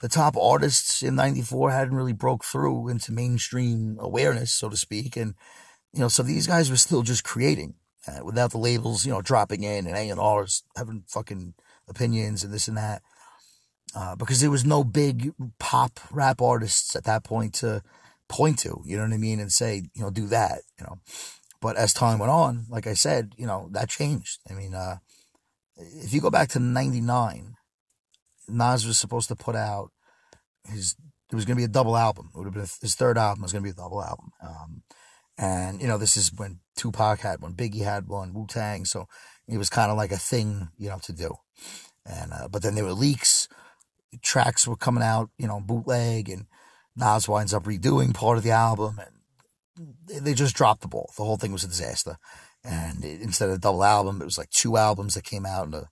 The 0.00 0.08
top 0.08 0.36
artists 0.36 1.02
in 1.02 1.14
94 1.14 1.70
hadn't 1.70 1.94
really 1.94 2.12
broke 2.12 2.44
through 2.44 2.88
into 2.88 3.12
mainstream 3.12 3.96
awareness, 4.00 4.52
so 4.52 4.68
to 4.68 4.76
speak. 4.76 5.16
And, 5.16 5.34
you 5.92 6.00
know, 6.00 6.08
so 6.08 6.22
these 6.22 6.46
guys 6.46 6.70
were 6.70 6.76
still 6.76 7.02
just 7.02 7.24
creating 7.24 7.74
uh, 8.06 8.24
without 8.24 8.50
the 8.50 8.58
labels, 8.58 9.06
you 9.06 9.12
know, 9.12 9.22
dropping 9.22 9.62
in 9.62 9.86
and 9.86 9.96
A&Rs 9.96 10.64
having 10.76 11.04
fucking 11.06 11.54
opinions 11.88 12.44
and 12.44 12.52
this 12.52 12.68
and 12.68 12.76
that. 12.76 13.02
Uh, 13.94 14.16
because 14.16 14.40
there 14.40 14.50
was 14.50 14.64
no 14.64 14.82
big 14.82 15.32
pop 15.58 16.00
rap 16.10 16.42
artists 16.42 16.96
at 16.96 17.04
that 17.04 17.22
point 17.22 17.54
to 17.54 17.82
point 18.28 18.58
to, 18.60 18.82
you 18.84 18.96
know 18.96 19.04
what 19.04 19.12
I 19.12 19.18
mean? 19.18 19.38
And 19.38 19.52
say, 19.52 19.82
you 19.94 20.02
know, 20.02 20.10
do 20.10 20.26
that, 20.26 20.62
you 20.78 20.84
know. 20.84 20.98
But 21.60 21.76
as 21.76 21.94
time 21.94 22.18
went 22.18 22.32
on, 22.32 22.66
like 22.68 22.86
I 22.86 22.94
said, 22.94 23.32
you 23.36 23.46
know, 23.46 23.68
that 23.72 23.88
changed. 23.88 24.40
I 24.50 24.54
mean, 24.54 24.74
uh, 24.74 24.96
if 25.76 26.12
you 26.12 26.20
go 26.20 26.30
back 26.30 26.48
to 26.50 26.58
99, 26.58 27.54
Nas 28.48 28.86
was 28.86 28.98
supposed 28.98 29.28
to 29.28 29.36
put 29.36 29.56
out 29.56 29.90
his, 30.68 30.96
it 31.30 31.34
was 31.34 31.44
going 31.44 31.56
to 31.56 31.60
be 31.60 31.64
a 31.64 31.68
double 31.68 31.96
album. 31.96 32.30
It 32.34 32.38
would 32.38 32.46
have 32.46 32.54
been 32.54 32.68
his 32.80 32.94
third 32.94 33.16
album 33.16 33.42
it 33.42 33.46
was 33.46 33.52
going 33.52 33.62
to 33.62 33.68
be 33.68 33.72
a 33.72 33.82
double 33.82 34.02
album. 34.02 34.32
Um, 34.42 34.82
and, 35.38 35.80
you 35.80 35.88
know, 35.88 35.98
this 35.98 36.16
is 36.16 36.32
when 36.34 36.60
Tupac 36.76 37.20
had 37.20 37.40
one, 37.40 37.54
Biggie 37.54 37.82
had 37.82 38.08
one, 38.08 38.34
Wu 38.34 38.46
Tang. 38.46 38.84
So 38.84 39.06
it 39.48 39.58
was 39.58 39.70
kind 39.70 39.90
of 39.90 39.96
like 39.96 40.12
a 40.12 40.18
thing, 40.18 40.68
you 40.76 40.88
know, 40.88 40.98
to 41.04 41.12
do. 41.12 41.34
And, 42.06 42.32
uh, 42.32 42.48
but 42.48 42.62
then 42.62 42.74
there 42.74 42.84
were 42.84 42.92
leaks, 42.92 43.48
tracks 44.22 44.66
were 44.66 44.76
coming 44.76 45.02
out, 45.02 45.30
you 45.38 45.46
know, 45.46 45.60
bootleg, 45.60 46.28
and 46.28 46.46
Nas 46.96 47.28
winds 47.28 47.54
up 47.54 47.64
redoing 47.64 48.14
part 48.14 48.38
of 48.38 48.44
the 48.44 48.50
album. 48.50 48.98
And 48.98 50.24
they 50.24 50.34
just 50.34 50.54
dropped 50.54 50.82
the 50.82 50.88
ball. 50.88 51.10
The 51.16 51.24
whole 51.24 51.36
thing 51.36 51.52
was 51.52 51.64
a 51.64 51.68
disaster. 51.68 52.16
And 52.62 53.04
it, 53.04 53.20
instead 53.20 53.48
of 53.48 53.56
a 53.56 53.60
double 53.60 53.84
album, 53.84 54.22
it 54.22 54.24
was 54.24 54.38
like 54.38 54.50
two 54.50 54.76
albums 54.76 55.14
that 55.14 55.24
came 55.24 55.44
out 55.44 55.66
in 55.66 55.74
a 55.74 55.88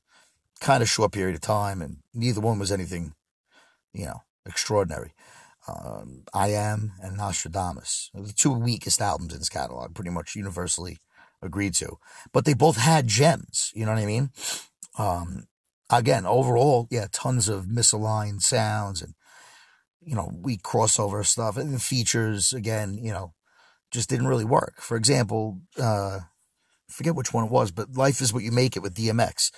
kind 0.60 0.82
of 0.82 0.88
short 0.88 1.12
period 1.12 1.34
of 1.34 1.40
time. 1.40 1.82
And 1.82 1.98
neither 2.14 2.40
one 2.40 2.58
was 2.58 2.70
anything, 2.70 3.14
you 3.92 4.06
know, 4.06 4.22
extraordinary. 4.46 5.12
Um, 5.68 6.24
I 6.34 6.48
Am 6.48 6.92
and 7.00 7.16
Nostradamus, 7.16 8.10
the 8.14 8.32
two 8.32 8.50
weakest 8.52 9.00
albums 9.00 9.32
in 9.32 9.38
his 9.38 9.48
catalog, 9.48 9.94
pretty 9.94 10.10
much 10.10 10.34
universally 10.34 10.98
agreed 11.40 11.74
to. 11.74 11.98
But 12.32 12.44
they 12.44 12.54
both 12.54 12.76
had 12.76 13.06
gems, 13.06 13.70
you 13.74 13.84
know 13.84 13.92
what 13.92 14.02
I 14.02 14.06
mean? 14.06 14.30
Um, 14.98 15.46
again, 15.98 16.26
overall, 16.26 16.88
yeah, 16.90 17.06
tons 17.12 17.48
of 17.48 17.66
misaligned 17.66 18.40
sounds 18.40 19.02
and, 19.02 19.14
you 20.00 20.14
know, 20.14 20.32
weak 20.34 20.62
crossover 20.62 21.24
stuff. 21.24 21.56
And 21.56 21.80
features, 21.80 22.52
again, 22.52 22.98
you 23.00 23.12
know, 23.12 23.34
just 23.90 24.08
didn't 24.08 24.26
really 24.26 24.44
work. 24.44 24.80
For 24.80 24.96
example, 24.96 25.60
uh, 25.78 26.20
forget 26.88 27.14
which 27.14 27.32
one 27.32 27.44
it 27.44 27.50
was, 27.50 27.70
but 27.70 27.96
Life 27.96 28.20
is 28.20 28.32
What 28.32 28.42
You 28.42 28.52
Make 28.52 28.76
It 28.76 28.82
with 28.82 28.94
DMX. 28.94 29.50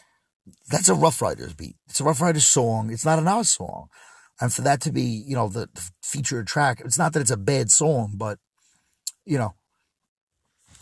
That's 0.68 0.88
a 0.88 0.94
Ruff 0.94 1.22
Ryders 1.22 1.54
beat. 1.54 1.76
It's 1.88 2.00
a 2.00 2.04
Ruff 2.04 2.20
Ryders 2.20 2.46
song. 2.46 2.90
It's 2.90 3.04
not 3.04 3.18
an 3.18 3.24
Nas 3.24 3.50
song. 3.50 3.88
And 4.40 4.52
for 4.52 4.62
that 4.62 4.80
to 4.82 4.92
be, 4.92 5.02
you 5.02 5.36
know, 5.36 5.48
the, 5.48 5.68
the 5.72 5.90
featured 6.02 6.46
track, 6.46 6.82
it's 6.84 6.98
not 6.98 7.12
that 7.12 7.20
it's 7.20 7.30
a 7.30 7.36
bad 7.36 7.70
song, 7.70 8.14
but, 8.16 8.38
you 9.24 9.38
know, 9.38 9.54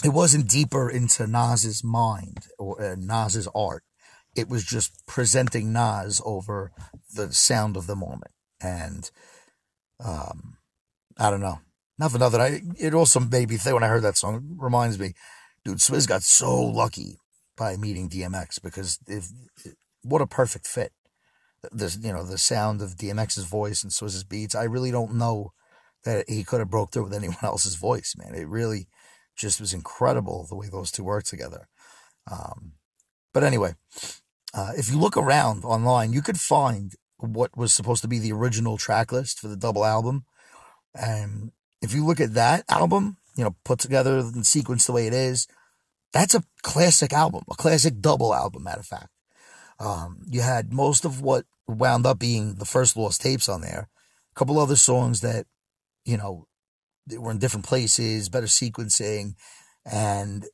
it 0.03 0.09
wasn't 0.09 0.49
deeper 0.49 0.91
into 0.91 1.27
Nas's 1.27 1.85
mind 1.85 2.47
or 2.59 2.83
uh, 2.83 2.97
Nas's 2.99 3.47
art. 3.55 3.85
It 4.35 4.49
was 4.49 4.65
just 4.65 5.07
presenting 5.07 5.73
Nas 5.73 6.21
over 6.25 6.73
the 7.15 7.33
sound 7.33 7.77
of 7.77 7.87
the 7.87 7.97
moment. 7.97 8.33
And, 8.61 9.11
um, 10.03 10.59
I 11.19 11.31
don't 11.31 11.41
know. 11.41 11.61
Not 11.99 12.13
for 12.13 12.19
nothing. 12.19 12.41
I, 12.41 12.61
it 12.79 12.95
also 12.95 13.21
made 13.21 13.51
me 13.51 13.57
think 13.57 13.75
when 13.75 13.85
I 13.85 13.89
heard 13.89 14.03
that 14.03 14.17
song, 14.17 14.37
it 14.37 14.43
reminds 14.63 14.99
me, 14.99 15.15
dude, 15.65 15.79
Swizz 15.79 16.09
got 16.09 16.23
so 16.23 16.61
lucky 16.61 17.19
by 17.57 17.77
meeting 17.77 18.09
DMX 18.09 18.63
because 18.63 18.99
if, 19.07 19.29
what 20.03 20.23
a 20.23 20.27
perfect 20.27 20.67
fit. 20.67 20.93
The, 21.71 21.97
you 22.03 22.13
know, 22.13 22.25
the 22.25 22.39
sound 22.39 22.83
of 22.83 22.97
DMX's 22.97 23.45
voice 23.45 23.85
and 23.85 23.93
Swizz's 23.93 24.25
beats. 24.25 24.57
I 24.57 24.65
really 24.65 24.91
don't 24.91 25.15
know 25.15 25.53
that 26.05 26.29
he 26.29 26.43
could 26.43 26.59
have 26.59 26.71
broke 26.71 26.91
through 26.91 27.05
with 27.05 27.15
anyone 27.15 27.37
else's 27.43 27.77
voice, 27.77 28.15
man. 28.17 28.35
It 28.35 28.49
really 28.49 28.89
just 29.37 29.61
was 29.61 29.73
incredible 29.73 30.47
the 30.49 30.57
way 30.57 30.69
those 30.69 30.91
two 30.91 31.05
worked 31.05 31.29
together. 31.29 31.69
Um, 32.31 32.73
but 33.33 33.45
anyway, 33.45 33.75
uh, 34.55 34.73
if 34.77 34.91
you 34.91 34.99
look 34.99 35.17
around 35.17 35.65
online, 35.65 36.13
you 36.13 36.23
could 36.23 36.39
find 36.39 36.95
what 37.19 37.57
was 37.57 37.73
supposed 37.73 38.03
to 38.03 38.09
be 38.09 38.19
the 38.19 38.33
original 38.33 38.77
track 38.77 39.13
list 39.13 39.39
for 39.39 39.49
the 39.49 39.57
double 39.57 39.85
album. 39.85 40.25
And 40.95 41.53
if 41.81 41.95
you 41.95 42.05
look 42.05 42.21
at 42.21 42.35
that 42.35 42.65
album, 42.69 43.17
you 43.37 43.45
know, 43.45 43.57
put 43.65 43.79
together 43.79 44.19
and 44.19 44.45
sequenced 44.45 44.87
the 44.87 44.93
way 44.93 45.07
it 45.07 45.15
is, 45.15 45.47
that's 46.13 46.35
a 46.35 46.45
classic 46.63 47.13
album, 47.13 47.45
a 47.51 47.55
classic 47.55 48.01
double 48.01 48.35
album, 48.35 48.65
matter 48.65 48.81
of 48.81 48.87
fact. 48.87 49.09
Um, 49.79 50.23
you 50.29 50.43
had 50.43 50.73
most 50.73 51.05
of 51.05 51.23
what 51.23 51.47
wound 51.67 52.07
up 52.07 52.19
being 52.19 52.57
the 52.57 52.65
first 52.65 52.97
lost 52.97 53.23
tapes 53.23 53.49
on 53.49 53.63
there, 53.63 53.89
a 54.31 54.39
couple 54.39 54.59
other 54.59 54.77
songs 54.77 55.21
that, 55.23 55.47
you 56.05 56.17
know, 56.17 56.47
were 57.11 57.31
in 57.31 57.39
different 57.39 57.67
places, 57.67 58.29
better 58.29 58.47
sequencing. 58.47 59.35
And, 59.91 60.45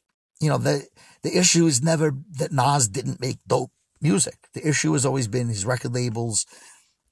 you 0.40 0.48
know, 0.48 0.58
the, 0.58 0.86
the 1.22 1.36
issue 1.36 1.66
is 1.66 1.82
never 1.82 2.14
that 2.38 2.52
Nas 2.52 2.88
didn't 2.88 3.20
make 3.20 3.38
dope 3.46 3.72
music. 4.00 4.48
The 4.54 4.66
issue 4.66 4.92
has 4.92 5.06
always 5.06 5.28
been 5.28 5.48
his 5.48 5.66
record 5.66 5.94
labels 5.94 6.46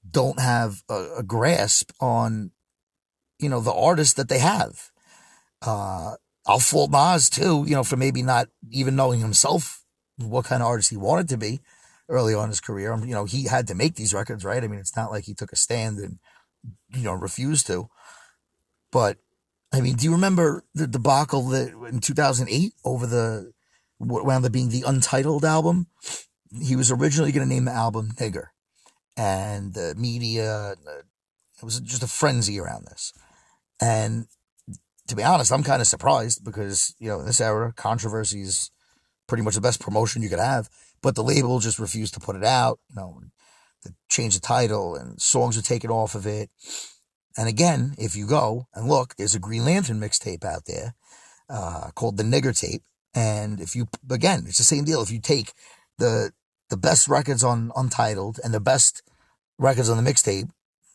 don't 0.08 0.40
have 0.40 0.82
a, 0.88 1.18
a 1.18 1.22
grasp 1.22 1.90
on, 2.00 2.52
you 3.38 3.48
know, 3.48 3.60
the 3.60 3.72
artists 3.72 4.14
that 4.14 4.28
they 4.28 4.38
have. 4.38 4.90
Uh, 5.62 6.14
I'll 6.46 6.60
fault 6.60 6.90
Nas 6.90 7.28
too, 7.28 7.64
you 7.66 7.74
know, 7.74 7.82
for 7.82 7.96
maybe 7.96 8.22
not 8.22 8.48
even 8.70 8.96
knowing 8.96 9.20
himself 9.20 9.82
what 10.16 10.44
kind 10.44 10.62
of 10.62 10.68
artist 10.68 10.90
he 10.90 10.96
wanted 10.96 11.28
to 11.30 11.36
be 11.36 11.60
early 12.08 12.34
on 12.34 12.44
in 12.44 12.50
his 12.50 12.60
career. 12.60 12.96
You 12.96 13.14
know, 13.14 13.24
he 13.24 13.44
had 13.44 13.66
to 13.68 13.74
make 13.74 13.96
these 13.96 14.14
records, 14.14 14.44
right? 14.44 14.62
I 14.62 14.68
mean, 14.68 14.78
it's 14.78 14.96
not 14.96 15.10
like 15.10 15.24
he 15.24 15.34
took 15.34 15.52
a 15.52 15.56
stand 15.56 15.98
and, 15.98 16.18
you 16.94 17.02
know, 17.02 17.12
refused 17.12 17.66
to. 17.66 17.88
But, 18.92 19.18
I 19.72 19.80
mean, 19.80 19.96
do 19.96 20.04
you 20.04 20.12
remember 20.12 20.62
the 20.74 20.86
debacle 20.86 21.48
that 21.48 21.72
in 21.88 22.00
2008 22.00 22.72
over 22.84 23.06
the, 23.06 23.52
what 23.98 24.24
wound 24.24 24.44
up 24.44 24.52
being 24.52 24.68
the 24.68 24.84
Untitled 24.86 25.44
album? 25.44 25.88
He 26.60 26.76
was 26.76 26.90
originally 26.90 27.32
going 27.32 27.48
to 27.48 27.54
name 27.54 27.64
the 27.64 27.72
album 27.72 28.12
Nigger. 28.16 28.46
And 29.16 29.74
the 29.74 29.94
media, 29.96 30.74
it 31.56 31.64
was 31.64 31.80
just 31.80 32.02
a 32.02 32.06
frenzy 32.06 32.60
around 32.60 32.86
this. 32.86 33.12
And 33.80 34.26
to 35.08 35.16
be 35.16 35.22
honest, 35.22 35.52
I'm 35.52 35.62
kind 35.62 35.80
of 35.80 35.86
surprised 35.86 36.44
because, 36.44 36.94
you 36.98 37.08
know, 37.08 37.20
in 37.20 37.26
this 37.26 37.40
era, 37.40 37.72
controversy 37.76 38.42
is 38.42 38.70
pretty 39.26 39.42
much 39.42 39.54
the 39.54 39.60
best 39.60 39.80
promotion 39.80 40.22
you 40.22 40.28
could 40.28 40.38
have. 40.38 40.68
But 41.02 41.14
the 41.14 41.22
label 41.22 41.60
just 41.60 41.78
refused 41.78 42.14
to 42.14 42.20
put 42.20 42.36
it 42.36 42.44
out, 42.44 42.78
you 42.90 42.96
know, 42.96 43.20
to 43.84 43.94
change 44.08 44.34
the 44.34 44.40
title 44.40 44.96
and 44.96 45.20
songs 45.20 45.56
were 45.56 45.62
taken 45.62 45.90
off 45.90 46.14
of 46.14 46.26
it. 46.26 46.50
And 47.38 47.48
again, 47.48 47.94
if 47.98 48.16
you 48.16 48.26
go 48.26 48.66
and 48.74 48.88
look, 48.88 49.14
there's 49.16 49.34
a 49.34 49.40
Green 49.40 49.64
Lantern 49.64 50.00
mixtape 50.00 50.44
out 50.44 50.64
there 50.66 50.94
uh, 51.48 51.90
called 51.94 52.16
the 52.16 52.22
Nigger 52.22 52.58
Tape. 52.58 52.82
And 53.14 53.60
if 53.60 53.76
you, 53.76 53.88
again, 54.10 54.44
it's 54.46 54.58
the 54.58 54.64
same 54.64 54.84
deal. 54.84 55.02
If 55.02 55.10
you 55.10 55.20
take 55.20 55.52
the 55.98 56.32
the 56.70 56.76
best 56.76 57.08
records 57.08 57.44
on 57.44 57.72
Untitled 57.76 58.40
and 58.42 58.52
the 58.52 58.60
best 58.60 59.02
records 59.58 59.88
on 59.88 60.02
the 60.02 60.10
mixtape, 60.10 60.50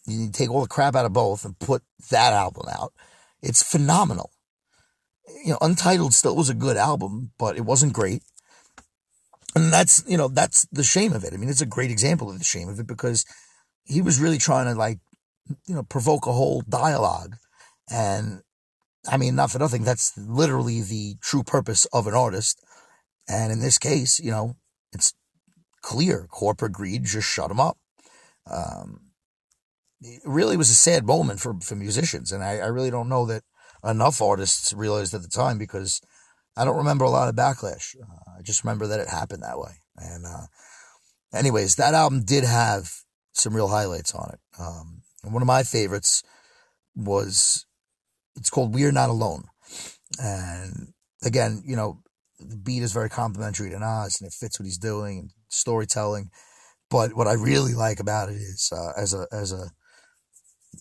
you 0.06 0.30
take 0.32 0.50
all 0.50 0.62
the 0.62 0.68
crap 0.68 0.96
out 0.96 1.06
of 1.06 1.14
both 1.14 1.46
and 1.46 1.58
put 1.60 1.84
that 2.10 2.34
album 2.34 2.68
out. 2.72 2.94
It's 3.42 3.64
phenomenal. 3.64 4.32
You 5.46 5.52
know, 5.52 5.58
Untitled 5.62 6.14
still 6.14 6.36
was 6.36 6.50
a 6.50 6.56
good 6.56 6.78
album, 6.78 7.32
but 7.38 7.58
it 7.58 7.62
wasn't 7.62 7.94
great. 7.94 8.24
And 9.56 9.72
that's, 9.72 10.04
you 10.08 10.18
know, 10.18 10.28
that's 10.28 10.66
the 10.72 10.84
shame 10.84 11.14
of 11.14 11.24
it. 11.24 11.34
I 11.34 11.38
mean, 11.38 11.50
it's 11.50 11.62
a 11.62 11.66
great 11.66 11.92
example 11.92 12.30
of 12.30 12.38
the 12.38 12.44
shame 12.46 12.70
of 12.70 12.80
it 12.80 12.88
because 12.88 13.26
he 13.86 14.02
was 14.02 14.20
really 14.20 14.38
trying 14.38 14.66
to 14.66 14.78
like 14.78 15.00
you 15.68 15.76
know, 15.76 15.84
provoke 15.84 16.26
a 16.26 16.32
whole 16.32 16.62
dialogue. 16.68 17.36
And 17.90 18.42
I 19.10 19.18
mean, 19.18 19.36
not 19.36 19.52
for 19.52 19.60
nothing, 19.60 19.84
that's 19.84 20.18
literally 20.18 20.82
the 20.82 21.16
true 21.22 21.44
purpose 21.44 21.86
of 21.86 22.08
an 22.08 22.14
artist. 22.14 22.64
And 23.28 23.52
in 23.52 23.60
this 23.60 23.78
case, 23.78 24.20
you 24.20 24.32
know, 24.32 24.56
it's 24.94 25.14
clear 25.82 26.28
corporate 26.30 26.74
greed 26.74 27.04
just 27.04 27.28
shut 27.28 27.50
them 27.50 27.60
up. 27.60 27.78
Um, 28.50 29.12
it 30.02 30.22
really 30.26 30.58
was 30.58 30.70
a 30.70 30.76
sad 30.76 31.06
moment 31.06 31.40
for, 31.40 31.60
for 31.62 31.76
musicians. 31.76 32.32
And 32.32 32.44
I, 32.44 32.58
I 32.58 32.68
really 32.68 32.92
don't 32.92 33.10
know 33.10 33.26
that 33.28 33.44
enough 33.84 34.22
artists 34.22 34.74
realized 34.74 35.14
at 35.14 35.22
the 35.22 35.28
time 35.28 35.58
because 35.58 36.02
I 36.58 36.66
don't 36.66 36.78
remember 36.78 37.06
a 37.06 37.10
lot 37.10 37.30
of 37.30 37.36
backlash. 37.36 37.96
Uh, 37.96 38.38
I 38.38 38.42
just 38.42 38.64
remember 38.64 38.88
that 38.88 39.00
it 39.00 39.10
happened 39.10 39.44
that 39.44 39.60
way. 39.60 39.72
And, 39.98 40.26
uh, 40.26 40.48
anyways, 41.34 41.76
that 41.76 41.94
album 41.94 42.24
did 42.24 42.44
have 42.44 42.92
some 43.34 43.56
real 43.56 43.68
highlights 43.68 44.14
on 44.14 44.32
it. 44.34 44.40
Um, 44.60 45.04
and 45.24 45.34
one 45.34 45.44
of 45.44 45.48
my 45.48 45.64
favorites 45.64 46.24
was, 46.96 47.66
it's 48.36 48.50
called 48.50 48.74
We're 48.74 48.92
Not 48.92 49.10
Alone. 49.10 49.46
And 50.20 50.94
again, 51.24 51.64
you 51.66 51.76
know, 51.76 52.02
the 52.48 52.58
beat 52.58 52.84
is 52.84 52.94
very 52.94 53.10
complimentary 53.10 53.70
to 53.70 53.80
Nas 53.80 54.20
and 54.20 54.28
it 54.28 54.34
fits 54.34 54.60
what 54.60 54.66
he's 54.66 54.78
doing 54.78 55.20
and 55.20 55.32
storytelling. 55.50 56.30
But 56.90 57.14
what 57.16 57.28
I 57.28 57.34
really 57.34 57.74
like 57.74 58.00
about 58.00 58.30
it 58.30 58.36
is, 58.36 58.72
uh, 58.76 58.92
as 58.98 59.14
a, 59.14 59.28
as 59.32 59.54
a 59.54 59.70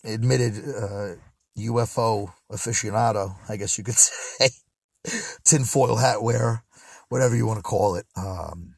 admitted, 0.03 0.55
uh, 0.57 1.15
UFO 1.57 2.33
aficionado, 2.51 3.35
I 3.49 3.57
guess 3.57 3.77
you 3.77 3.83
could 3.83 3.95
say, 3.95 4.49
tinfoil 5.43 5.97
hat 5.97 6.21
wearer, 6.21 6.63
whatever 7.09 7.35
you 7.35 7.45
want 7.45 7.59
to 7.59 7.63
call 7.63 7.95
it. 7.95 8.05
Um, 8.15 8.75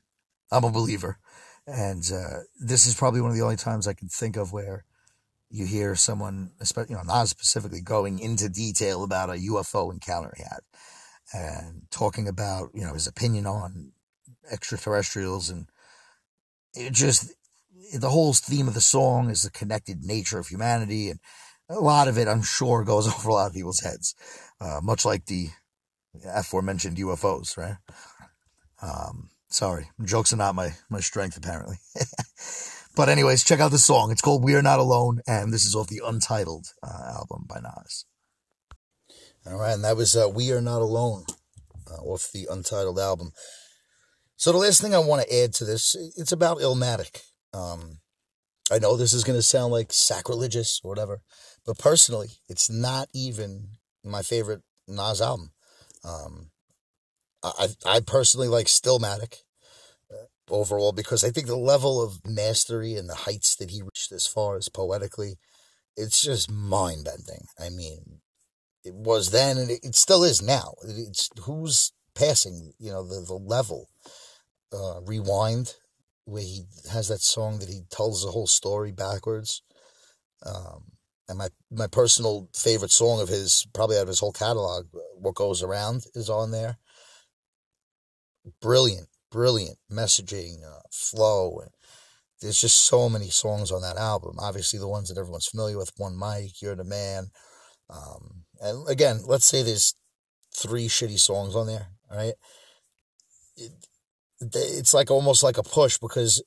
I'm 0.51 0.63
a 0.63 0.71
believer. 0.71 1.17
And 1.65 2.03
uh, 2.13 2.39
this 2.59 2.85
is 2.85 2.95
probably 2.95 3.21
one 3.21 3.31
of 3.31 3.37
the 3.37 3.43
only 3.43 3.55
times 3.55 3.87
I 3.87 3.93
can 3.93 4.09
think 4.09 4.35
of 4.35 4.51
where 4.51 4.85
you 5.49 5.65
hear 5.65 5.95
someone, 5.95 6.51
especially, 6.59 6.91
you 6.91 6.97
know, 6.97 7.03
not 7.03 7.29
specifically 7.29 7.81
going 7.81 8.19
into 8.19 8.49
detail 8.49 9.03
about 9.03 9.29
a 9.29 9.33
UFO 9.33 9.93
encounter 9.93 10.33
he 10.35 10.43
had 10.43 10.59
and 11.33 11.83
talking 11.89 12.27
about, 12.27 12.69
you 12.73 12.85
know, 12.85 12.93
his 12.93 13.07
opinion 13.07 13.45
on 13.45 13.91
extraterrestrials 14.51 15.49
and 15.49 15.67
it 16.73 16.93
just, 16.93 17.31
the 17.93 18.09
whole 18.09 18.33
theme 18.33 18.67
of 18.67 18.73
the 18.73 18.81
song 18.81 19.29
is 19.29 19.43
the 19.43 19.51
connected 19.51 20.03
nature 20.03 20.39
of 20.39 20.47
humanity 20.47 21.09
and 21.09 21.19
a 21.69 21.79
lot 21.79 22.07
of 22.07 22.17
it, 22.17 22.27
I'm 22.27 22.43
sure, 22.43 22.83
goes 22.83 23.07
over 23.13 23.29
a 23.29 23.33
lot 23.33 23.47
of 23.47 23.53
people's 23.53 23.81
heads, 23.81 24.15
uh, 24.59 24.79
much 24.81 25.05
like 25.05 25.25
the 25.25 25.49
aforementioned 26.25 26.97
UFOs, 26.97 27.57
right? 27.57 27.77
Um, 28.81 29.29
sorry, 29.49 29.89
jokes 30.03 30.33
are 30.33 30.37
not 30.37 30.55
my, 30.55 30.73
my 30.89 30.99
strength, 30.99 31.37
apparently. 31.37 31.77
but 32.95 33.09
anyways, 33.09 33.43
check 33.43 33.59
out 33.59 33.71
the 33.71 33.77
song. 33.77 34.11
It's 34.11 34.21
called 34.21 34.43
We 34.43 34.55
Are 34.55 34.61
Not 34.61 34.79
Alone, 34.79 35.21
and 35.27 35.53
this 35.53 35.65
is 35.65 35.75
off 35.75 35.87
the 35.87 36.01
Untitled 36.05 36.67
uh, 36.83 37.13
album 37.17 37.45
by 37.47 37.59
Nas. 37.59 38.05
All 39.45 39.59
right, 39.59 39.73
and 39.73 39.83
that 39.83 39.97
was 39.97 40.15
uh, 40.15 40.29
We 40.29 40.51
Are 40.53 40.61
Not 40.61 40.81
Alone 40.81 41.25
uh, 41.91 42.01
off 42.01 42.31
the 42.31 42.47
Untitled 42.49 42.97
album. 42.97 43.31
So 44.37 44.51
the 44.51 44.57
last 44.57 44.81
thing 44.81 44.95
I 44.95 44.99
want 44.99 45.21
to 45.21 45.43
add 45.43 45.53
to 45.55 45.65
this, 45.65 45.95
it's 46.17 46.31
about 46.31 46.59
Illmatic. 46.59 47.21
Um, 47.53 47.99
I 48.71 48.79
know 48.79 48.95
this 48.95 49.13
is 49.13 49.25
going 49.25 49.37
to 49.37 49.43
sound 49.43 49.73
like 49.73 49.91
sacrilegious 49.91 50.79
or 50.83 50.89
whatever, 50.89 51.21
but 51.65 51.77
personally, 51.77 52.29
it's 52.47 52.69
not 52.69 53.09
even 53.13 53.67
my 54.03 54.21
favorite 54.21 54.61
Nas 54.87 55.21
album. 55.21 55.51
Um, 56.03 56.51
I 57.43 57.67
I 57.85 57.99
personally 57.99 58.47
like 58.47 58.67
Stillmatic 58.67 59.39
uh, 60.11 60.25
overall 60.49 60.93
because 60.93 61.23
I 61.23 61.29
think 61.29 61.47
the 61.47 61.57
level 61.57 62.01
of 62.01 62.25
mastery 62.25 62.95
and 62.95 63.09
the 63.09 63.15
heights 63.15 63.55
that 63.57 63.71
he 63.71 63.81
reached 63.81 64.11
as 64.13 64.25
far 64.25 64.55
as 64.55 64.69
poetically, 64.69 65.35
it's 65.97 66.21
just 66.21 66.49
mind 66.49 67.05
bending. 67.05 67.45
I 67.59 67.69
mean, 67.69 68.21
it 68.83 68.93
was 68.93 69.31
then 69.31 69.57
and 69.57 69.71
it, 69.71 69.95
still 69.95 70.23
is 70.23 70.41
now. 70.41 70.73
It's 70.83 71.29
who's 71.43 71.91
passing, 72.15 72.73
you 72.79 72.91
know, 72.91 73.03
the 73.03 73.25
the 73.25 73.33
level. 73.33 73.89
Uh, 74.73 75.01
rewind, 75.01 75.75
where 76.25 76.41
he 76.41 76.63
has 76.91 77.07
that 77.07 77.21
song 77.21 77.59
that 77.59 77.69
he 77.69 77.81
tells 77.91 78.23
the 78.23 78.31
whole 78.31 78.47
story 78.47 78.91
backwards. 78.91 79.61
Um, 80.43 80.93
and 81.29 81.37
my 81.37 81.49
my 81.71 81.87
personal 81.87 82.49
favorite 82.55 82.91
song 82.91 83.21
of 83.21 83.29
his, 83.29 83.67
probably 83.73 83.97
out 83.97 84.03
of 84.03 84.07
his 84.07 84.19
whole 84.19 84.31
catalog, 84.31 84.87
"What 85.15 85.35
Goes 85.35 85.61
Around," 85.61 86.05
is 86.15 86.29
on 86.29 86.51
there. 86.51 86.79
Brilliant, 88.61 89.07
brilliant 89.31 89.77
messaging, 89.91 90.63
uh, 90.65 90.81
flow, 90.91 91.61
there's 92.43 92.59
just 92.59 92.85
so 92.85 93.09
many 93.09 93.29
songs 93.29 93.71
on 93.71 93.81
that 93.81 93.97
album. 93.97 94.35
Obviously, 94.37 94.77
the 94.77 94.87
ones 94.87 95.07
that 95.07 95.17
everyone's 95.17 95.47
familiar 95.47 95.77
with: 95.77 95.91
"One 95.97 96.17
Mic," 96.19 96.61
"You're 96.61 96.75
the 96.75 96.83
Man," 96.83 97.31
um, 97.89 98.43
and 98.63 98.87
again, 98.89 99.21
let's 99.25 99.45
say 99.45 99.61
there's 99.61 99.95
three 100.55 100.87
shitty 100.87 101.19
songs 101.19 101.55
on 101.55 101.67
there. 101.67 101.87
All 102.09 102.17
right, 102.17 102.33
it, 103.57 103.71
it's 104.39 104.93
like 104.93 105.11
almost 105.11 105.43
like 105.43 105.57
a 105.57 105.63
push 105.63 105.97
because 105.97 106.41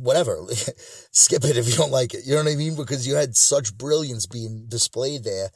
whatever, 0.00 0.38
skip 1.12 1.44
it 1.44 1.56
if 1.56 1.68
you 1.68 1.76
don't 1.76 1.92
like 1.92 2.14
it. 2.14 2.22
You 2.26 2.34
know 2.34 2.44
what 2.44 2.52
I 2.52 2.56
mean? 2.56 2.76
Because 2.76 3.06
you 3.06 3.14
had 3.14 3.36
such 3.36 3.76
brilliance 3.76 4.26
being 4.26 4.66
displayed 4.68 5.24
there. 5.24 5.50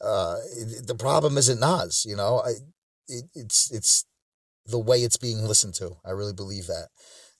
Uh, 0.00 0.36
the 0.84 0.96
problem 0.98 1.38
isn't 1.38 1.60
Nas, 1.60 2.04
you 2.08 2.16
know. 2.16 2.42
I, 2.44 2.50
it, 3.08 3.24
it's 3.34 3.70
it's 3.70 4.04
the 4.66 4.78
way 4.78 4.98
it's 4.98 5.16
being 5.16 5.44
listened 5.44 5.74
to. 5.74 5.96
I 6.04 6.10
really 6.10 6.32
believe 6.32 6.66
that. 6.66 6.88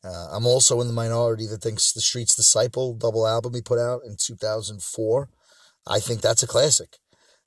Uh, 0.04 0.28
I'm 0.32 0.46
also 0.46 0.80
in 0.80 0.88
the 0.88 0.92
minority 0.92 1.46
that 1.46 1.62
thinks 1.62 1.92
the 1.92 2.00
Streets 2.00 2.34
Disciple 2.34 2.94
double 2.94 3.26
album 3.26 3.54
he 3.54 3.62
put 3.62 3.78
out 3.78 4.00
in 4.04 4.16
2004. 4.18 5.28
I 5.86 6.00
think 6.00 6.20
that's 6.20 6.42
a 6.42 6.48
classic. 6.48 6.98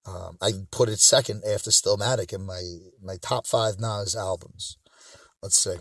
Um, 0.06 0.38
I 0.42 0.52
put 0.72 0.90
it 0.90 1.00
second 1.00 1.44
after 1.46 1.72
Stillmatic 1.72 2.32
in 2.34 2.46
my 2.46 2.62
my 3.02 3.18
top 3.22 3.48
five 3.48 3.80
Nas 3.80 4.16
albums. 4.16 4.78
Let's 5.42 5.62
see. 5.62 5.78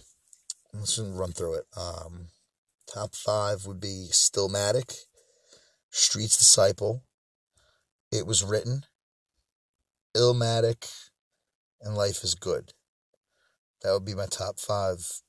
Let's 0.72 0.98
run 0.98 1.32
through 1.32 1.54
it. 1.54 1.64
Um, 1.76 2.28
Top 2.92 3.14
five 3.14 3.66
would 3.66 3.80
be 3.80 4.08
Stillmatic, 4.10 4.94
Streets 5.90 6.36
Disciple, 6.36 7.02
It 8.12 8.26
Was 8.26 8.44
Written, 8.44 8.84
Illmatic, 10.16 10.90
and 11.80 11.96
Life 11.96 12.22
is 12.22 12.34
Good. 12.34 12.72
That 13.82 13.92
would 13.92 14.04
be 14.04 14.14
my 14.14 14.26
top 14.26 14.58
five 14.58 15.22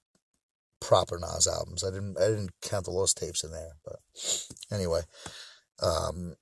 proper 0.80 1.18
Nas 1.18 1.48
albums. 1.48 1.84
I 1.84 1.92
didn't 1.92 2.18
I 2.20 2.28
didn't 2.28 2.52
count 2.62 2.86
the 2.86 2.92
lost 2.92 3.18
tapes 3.18 3.44
in 3.44 3.52
there, 3.52 3.74
but 3.84 4.00
anyway. 4.72 5.02
Um, 5.82 6.36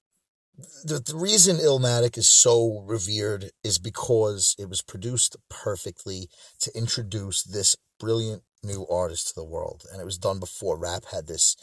the, 0.84 1.00
the 1.00 1.16
reason 1.16 1.58
Illmatic 1.58 2.18
is 2.18 2.28
so 2.28 2.84
revered 2.86 3.52
is 3.64 3.80
because 3.80 4.56
it 4.60 4.70
was 4.70 4.82
produced 4.82 5.36
perfectly 5.50 6.30
to 6.60 6.72
introduce 6.76 7.44
this 7.44 7.76
brilliant 8.00 8.44
new 8.64 8.86
artist 8.88 9.30
to 9.30 9.34
the 9.36 9.44
world. 9.44 9.84
And 9.92 10.02
it 10.02 10.06
was 10.06 10.18
done 10.18 10.40
before 10.40 10.78
rap 10.78 11.06
had 11.12 11.28
this 11.28 11.56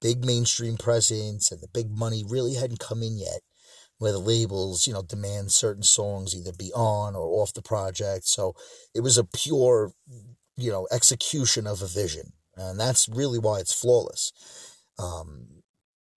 big 0.00 0.24
mainstream 0.24 0.76
presence 0.76 1.50
and 1.50 1.60
the 1.60 1.68
big 1.72 1.90
money 1.90 2.22
really 2.26 2.54
hadn't 2.54 2.78
come 2.78 3.02
in 3.02 3.18
yet 3.18 3.40
where 3.98 4.12
the 4.12 4.18
labels, 4.18 4.86
you 4.86 4.92
know, 4.92 5.02
demand 5.02 5.50
certain 5.52 5.82
songs 5.82 6.34
either 6.36 6.52
be 6.52 6.70
on 6.74 7.16
or 7.16 7.40
off 7.40 7.54
the 7.54 7.62
project. 7.62 8.26
So 8.26 8.54
it 8.94 9.00
was 9.00 9.16
a 9.16 9.24
pure, 9.24 9.92
you 10.56 10.70
know, 10.70 10.86
execution 10.92 11.66
of 11.66 11.82
a 11.82 11.86
vision. 11.86 12.32
And 12.56 12.78
that's 12.78 13.08
really 13.08 13.38
why 13.38 13.58
it's 13.60 13.72
flawless. 13.72 14.32
Um, 14.98 15.62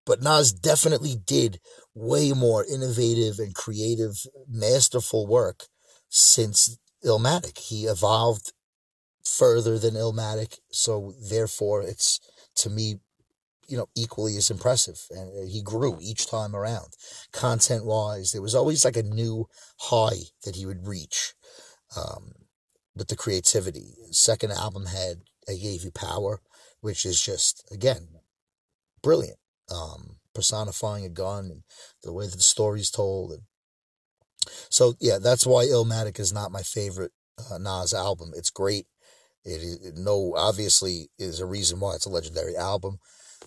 but 0.10 0.24
Nas 0.24 0.52
definitely 0.52 1.16
did 1.16 1.60
way 1.94 2.32
more 2.32 2.66
innovative 2.66 3.38
and 3.38 3.54
creative, 3.54 4.26
masterful 4.48 5.28
work 5.28 5.68
since 6.10 6.80
Illmatic. 7.06 7.60
He 7.60 7.84
evolved 7.86 8.52
further 9.24 9.78
than 9.78 9.94
Illmatic, 9.94 10.58
so 10.72 11.14
therefore 11.30 11.84
it's 11.84 12.20
to 12.56 12.72
me, 12.72 12.96
you 13.68 13.78
know, 13.78 13.88
equally 13.96 14.36
as 14.36 14.50
impressive. 14.50 15.00
And 15.12 15.30
uh, 15.30 15.48
he 15.48 15.62
grew 15.62 16.00
each 16.02 16.26
time 16.26 16.56
around, 16.56 16.88
content 17.32 17.86
wise. 17.86 18.32
There 18.32 18.42
was 18.42 18.56
always 18.56 18.84
like 18.84 18.98
a 18.98 19.04
new 19.04 19.46
high 19.78 20.24
that 20.44 20.56
he 20.56 20.66
would 20.66 20.88
reach 20.88 21.36
um, 21.96 22.32
with 22.96 23.10
the 23.10 23.16
creativity. 23.16 23.94
Second 24.10 24.54
album 24.54 24.88
had 24.88 25.18
"I 25.48 25.54
Gave 25.54 25.84
You 25.84 25.92
Power," 25.92 26.42
which 26.82 27.06
is 27.06 27.22
just 27.22 27.64
again 27.72 28.08
brilliant, 29.04 29.39
um, 29.72 30.18
personifying 30.34 31.06
a 31.06 31.10
gun 31.10 31.46
and 31.46 31.64
the 32.04 32.14
way 32.14 32.26
that 32.26 32.36
the 32.36 32.42
story's 32.42 32.92
told. 32.92 33.32
And 33.32 33.42
so 34.70 34.94
yeah, 35.00 35.18
that's 35.22 35.46
why 35.46 35.66
Illmatic 35.66 36.20
is 36.20 36.34
not 36.34 36.52
my 36.52 36.62
favorite 36.62 37.12
uh, 37.52 37.58
Nas 37.58 37.94
album. 37.94 38.32
It's 38.36 38.50
great. 38.50 38.86
It, 39.46 39.80
it 39.82 39.94
no 39.98 40.34
obviously 40.36 41.10
is 41.18 41.40
a 41.40 41.46
reason 41.46 41.80
why 41.80 41.96
it's 41.96 42.06
a 42.06 42.10
legendary 42.10 42.56
album. 42.56 43.00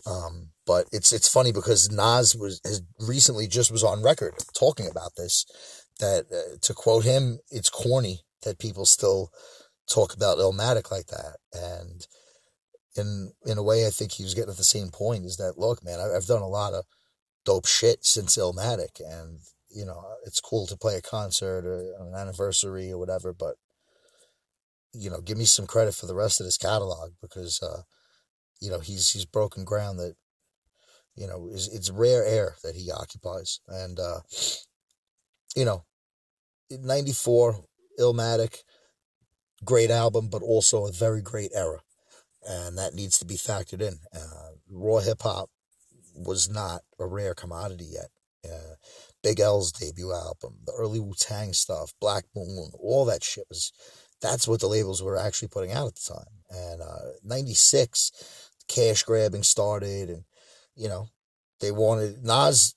Um, 0.07 0.49
but 0.67 0.87
it's 0.93 1.13
it's 1.13 1.29
funny 1.29 1.53
because 1.53 1.91
Nas 1.91 2.35
was 2.35 2.61
has 2.65 2.83
recently 2.99 3.47
just 3.47 3.71
was 3.71 3.85
on 3.85 4.03
record 4.03 4.35
talking 4.59 4.89
about 4.89 5.13
this. 5.17 5.45
That 6.01 6.27
uh, 6.33 6.57
to 6.63 6.75
quote 6.75 7.05
him, 7.05 7.39
it's 7.51 7.71
corny 7.71 8.21
that 8.43 8.59
people 8.59 8.87
still 8.87 9.31
talk 9.89 10.15
about 10.15 10.39
Illmatic 10.39 10.91
like 10.91 11.07
that. 11.09 11.37
And 11.53 12.07
in 12.97 13.33
in 13.47 13.59
a 13.59 13.63
way, 13.63 13.87
I 13.87 13.91
think 13.91 14.13
he 14.13 14.23
was 14.23 14.35
getting 14.35 14.51
at 14.51 14.57
the 14.57 14.65
same 14.65 14.91
point. 14.91 15.25
Is 15.25 15.37
that 15.37 15.59
look, 15.59 15.85
man, 15.85 16.01
I, 16.01 16.13
have 16.15 16.27
done 16.27 16.43
a 16.43 16.49
lot 16.49 16.75
of 16.75 16.85
dope 17.45 17.67
shit 17.67 18.05
since 18.05 18.37
Illmatic, 18.37 19.01
and 19.01 19.39
you 19.71 19.85
know 19.85 20.03
it's 20.27 20.41
cool 20.41 20.67
to 20.67 20.77
play 20.77 20.97
a 20.97 21.03
concert 21.03 21.65
or 21.65 21.95
an 22.01 22.15
anniversary 22.15 22.91
or 22.91 22.99
whatever. 22.99 23.33
But 23.33 23.57
you 24.93 25.11
know, 25.11 25.21
give 25.21 25.39
me 25.39 25.45
some 25.45 25.67
credit 25.67 25.95
for 25.95 26.07
the 26.07 26.15
rest 26.15 26.41
of 26.41 26.45
his 26.45 26.59
catalog 26.59 27.13
because 27.21 27.63
uh, 27.63 27.83
you 28.61 28.71
know 28.71 28.81
he's 28.81 29.11
he's 29.11 29.25
broken 29.25 29.65
ground 29.65 29.99
that 29.99 30.15
you 31.15 31.27
know 31.27 31.49
is 31.51 31.69
it's 31.69 31.91
rare 31.91 32.25
air 32.25 32.57
that 32.63 32.75
he 32.75 32.91
occupies, 32.91 33.61
and 33.69 33.99
uh, 33.99 34.21
you 35.57 35.65
know, 35.65 35.85
ninety 36.71 37.13
four 37.13 37.65
Illmatic, 37.99 38.59
great 39.65 39.91
album, 39.91 40.29
but 40.31 40.43
also 40.43 40.87
a 40.87 40.93
very 40.93 41.23
great 41.23 41.51
era, 41.55 41.81
and 42.47 42.79
that 42.79 42.95
needs 42.95 43.19
to 43.19 43.25
be 43.25 43.37
factored 43.37 43.81
in. 43.81 43.99
Uh, 44.15 44.53
raw 44.71 44.99
hip 44.99 45.23
hop 45.23 45.51
was 46.15 46.49
not 46.49 46.83
a 46.99 47.07
rare 47.07 47.35
commodity 47.35 47.87
yet. 47.91 48.09
Uh, 48.45 48.75
Big 49.23 49.39
L's 49.39 49.71
debut 49.71 50.13
album, 50.13 50.59
the 50.67 50.73
early 50.73 50.99
Wu 50.99 51.15
Tang 51.17 51.53
stuff, 51.53 51.93
Black 52.01 52.25
Moon, 52.35 52.73
all 52.79 53.05
that 53.05 53.23
shit 53.23 53.45
was. 53.49 53.73
That's 54.21 54.47
what 54.47 54.61
the 54.61 54.69
labels 54.69 55.03
were 55.03 55.17
actually 55.17 55.49
putting 55.49 55.73
out 55.73 55.89
at 55.89 55.95
the 55.97 56.15
time. 56.15 56.35
And 56.51 56.83
uh, 56.83 57.13
'96, 57.25 58.51
cash 58.69 59.03
grabbing 59.05 59.43
started, 59.43 60.11
and 60.11 60.25
you 60.75 60.89
know 60.89 61.09
they 61.61 61.71
wanted 61.71 62.25
Nas 62.25 62.75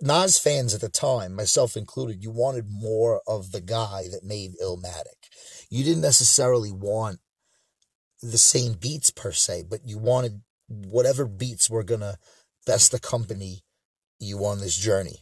Nas 0.00 0.38
fans 0.38 0.74
at 0.74 0.80
the 0.80 0.88
time, 0.88 1.34
myself 1.34 1.76
included. 1.76 2.22
You 2.22 2.30
wanted 2.30 2.66
more 2.70 3.20
of 3.26 3.50
the 3.50 3.60
guy 3.60 4.04
that 4.10 4.24
made 4.24 4.52
Illmatic. 4.62 5.28
You 5.68 5.82
didn't 5.84 6.02
necessarily 6.02 6.70
want 6.70 7.18
the 8.22 8.38
same 8.38 8.74
beats 8.74 9.10
per 9.10 9.32
se, 9.32 9.64
but 9.68 9.80
you 9.84 9.98
wanted 9.98 10.42
whatever 10.68 11.26
beats 11.26 11.68
were 11.68 11.82
gonna 11.82 12.16
best 12.66 12.94
accompany 12.94 13.62
you 14.18 14.38
on 14.44 14.60
this 14.60 14.76
journey. 14.76 15.18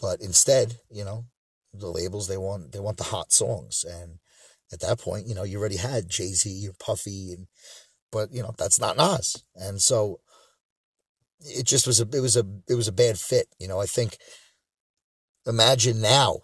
But 0.00 0.20
instead, 0.20 0.78
you 0.90 1.04
know, 1.04 1.24
the 1.72 1.88
labels 1.88 2.28
they 2.28 2.36
want 2.36 2.72
they 2.72 2.80
want 2.80 2.98
the 2.98 3.04
hot 3.04 3.32
songs, 3.32 3.84
and 3.84 4.18
at 4.72 4.80
that 4.80 5.00
point, 5.00 5.26
you 5.26 5.34
know, 5.34 5.44
you 5.44 5.58
already 5.58 5.76
had 5.76 6.08
Jay 6.08 6.32
Z 6.32 6.68
or 6.68 6.74
Puffy, 6.78 7.32
and 7.32 7.46
but 8.12 8.32
you 8.32 8.42
know 8.42 8.52
that's 8.56 8.78
not 8.78 8.96
Nas, 8.96 9.42
and 9.56 9.80
so 9.80 10.20
it 11.40 11.64
just 11.66 11.86
was 11.86 12.00
a 12.00 12.08
it 12.12 12.20
was 12.20 12.36
a 12.36 12.44
it 12.68 12.74
was 12.74 12.88
a 12.88 12.92
bad 12.92 13.18
fit. 13.18 13.46
You 13.58 13.68
know, 13.68 13.80
I 13.80 13.86
think 13.86 14.18
imagine 15.46 16.00
now, 16.00 16.40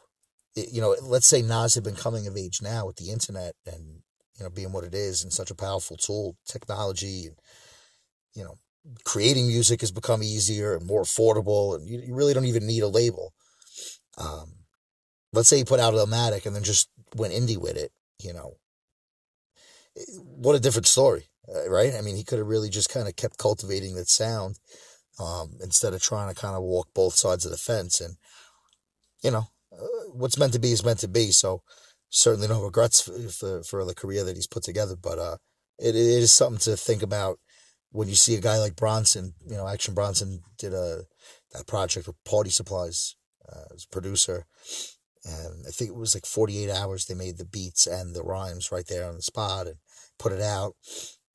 you 0.55 0.81
know, 0.81 0.96
let's 1.03 1.27
say 1.27 1.42
Nas 1.42 1.75
had 1.75 1.85
been 1.85 1.96
coming 1.96 2.27
of 2.27 2.37
age 2.37 2.61
now 2.62 2.87
with 2.87 2.96
the 2.96 3.11
internet 3.11 3.55
and 3.66 4.03
you 4.40 4.44
know 4.44 4.50
being 4.50 4.72
what 4.72 4.85
it 4.85 4.94
is 4.94 5.22
and 5.22 5.33
such 5.33 5.50
a 5.50 5.55
powerful 5.55 5.96
tool, 5.96 6.37
technology, 6.46 7.26
and 7.26 7.37
you 8.35 8.44
know, 8.44 8.59
creating 9.05 9.46
music 9.46 9.81
has 9.81 9.92
become 9.92 10.22
easier 10.22 10.74
and 10.74 10.87
more 10.87 11.03
affordable, 11.03 11.76
and 11.76 11.88
you, 11.88 12.00
you 12.00 12.14
really 12.14 12.35
don't 12.35 12.46
even 12.46 12.66
need 12.66 12.83
a 12.83 12.88
label. 12.88 13.33
Um, 14.18 14.53
let's 15.33 15.48
say 15.48 15.59
you 15.59 15.64
put 15.64 15.81
out 15.81 15.94
Illmatic 15.94 16.46
and 16.46 16.55
then 16.55 16.62
just 16.62 16.88
went 17.14 17.35
indie 17.35 17.61
with 17.61 17.76
it, 17.76 17.92
you 18.22 18.33
know, 18.33 18.55
eh, 19.96 20.03
what 20.16 20.57
a 20.57 20.61
different 20.61 20.87
story, 20.87 21.29
uh, 21.55 21.68
right? 21.68 21.94
I 21.94 22.00
mean, 22.00 22.16
he 22.16 22.24
could 22.24 22.38
have 22.38 22.48
really 22.48 22.70
just 22.70 22.90
kind 22.90 23.09
of 23.09 23.16
kept 23.16 23.38
cultivating 23.38 23.94
that 23.96 24.09
sound 24.09 24.59
um, 25.18 25.57
instead 25.62 25.94
of 25.94 26.03
trying 26.03 26.33
to 26.33 26.40
kind 26.40 26.57
of 26.57 26.62
walk 26.62 26.88
both 26.94 27.14
sides 27.14 27.44
of 27.44 27.50
the 27.50 27.59
fence. 27.59 28.00
And, 28.00 28.16
you 29.22 29.31
know, 29.31 29.48
uh, 29.72 30.11
what's 30.12 30.38
meant 30.38 30.53
to 30.55 30.59
be 30.59 30.72
is 30.72 30.85
meant 30.85 31.00
to 31.00 31.09
be. 31.09 31.31
So 31.31 31.62
certainly 32.11 32.49
no 32.49 32.62
regrets 32.62 33.01
for, 33.01 33.12
for, 33.31 33.62
for 33.62 33.85
the 33.85 33.94
career 33.94 34.25
that 34.25 34.37
he's 34.37 34.46
put 34.46 34.64
together, 34.64 34.96
but 35.01 35.18
uh, 35.18 35.37
it, 35.79 35.94
it 35.94 35.96
is 35.96 36.33
something 36.33 36.59
to 36.59 36.77
think 36.77 37.03
about 37.03 37.38
when 37.92 38.09
you 38.09 38.14
see 38.14 38.35
a 38.35 38.40
guy 38.40 38.59
like 38.59 38.77
Bronson, 38.77 39.35
you 39.49 39.57
know, 39.57 39.66
Action 39.66 39.94
Bronson 39.94 40.42
did 40.59 40.75
a 40.75 41.05
that 41.53 41.66
project 41.66 42.07
with 42.07 42.23
Party 42.25 42.51
Supplies 42.51 43.16
uh, 43.51 43.75
as 43.75 43.87
producer, 43.87 44.46
and 45.25 45.64
I 45.66 45.70
think 45.70 45.90
it 45.90 45.96
was 45.96 46.14
like 46.14 46.27
48 46.27 46.70
hours. 46.70 47.07
They 47.07 47.14
made 47.14 47.38
the 47.38 47.44
beats 47.44 47.87
and 47.87 48.14
the 48.14 48.23
rhymes 48.23 48.70
right 48.70 48.87
there 48.87 49.09
on 49.09 49.16
the 49.16 49.23
spot 49.23 49.66
and 49.66 49.77
put 50.18 50.33
it 50.33 50.40
out. 50.40 50.75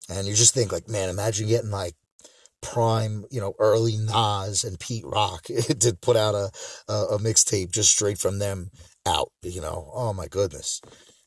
And 0.09 0.27
you 0.27 0.33
just 0.33 0.53
think 0.53 0.71
like, 0.71 0.87
man, 0.87 1.09
imagine 1.09 1.47
getting 1.47 1.71
like 1.71 1.95
prime, 2.61 3.25
you 3.29 3.41
know, 3.41 3.53
early 3.59 3.97
Nas 3.97 4.63
and 4.63 4.79
Pete 4.79 5.05
Rock 5.05 5.43
to 5.79 5.97
put 6.01 6.15
out 6.15 6.35
a 6.35 6.51
a, 6.87 7.15
a 7.15 7.19
mixtape 7.19 7.71
just 7.71 7.91
straight 7.91 8.17
from 8.17 8.39
them 8.39 8.71
out. 9.05 9.31
You 9.41 9.61
know, 9.61 9.89
oh 9.93 10.13
my 10.13 10.27
goodness, 10.27 10.81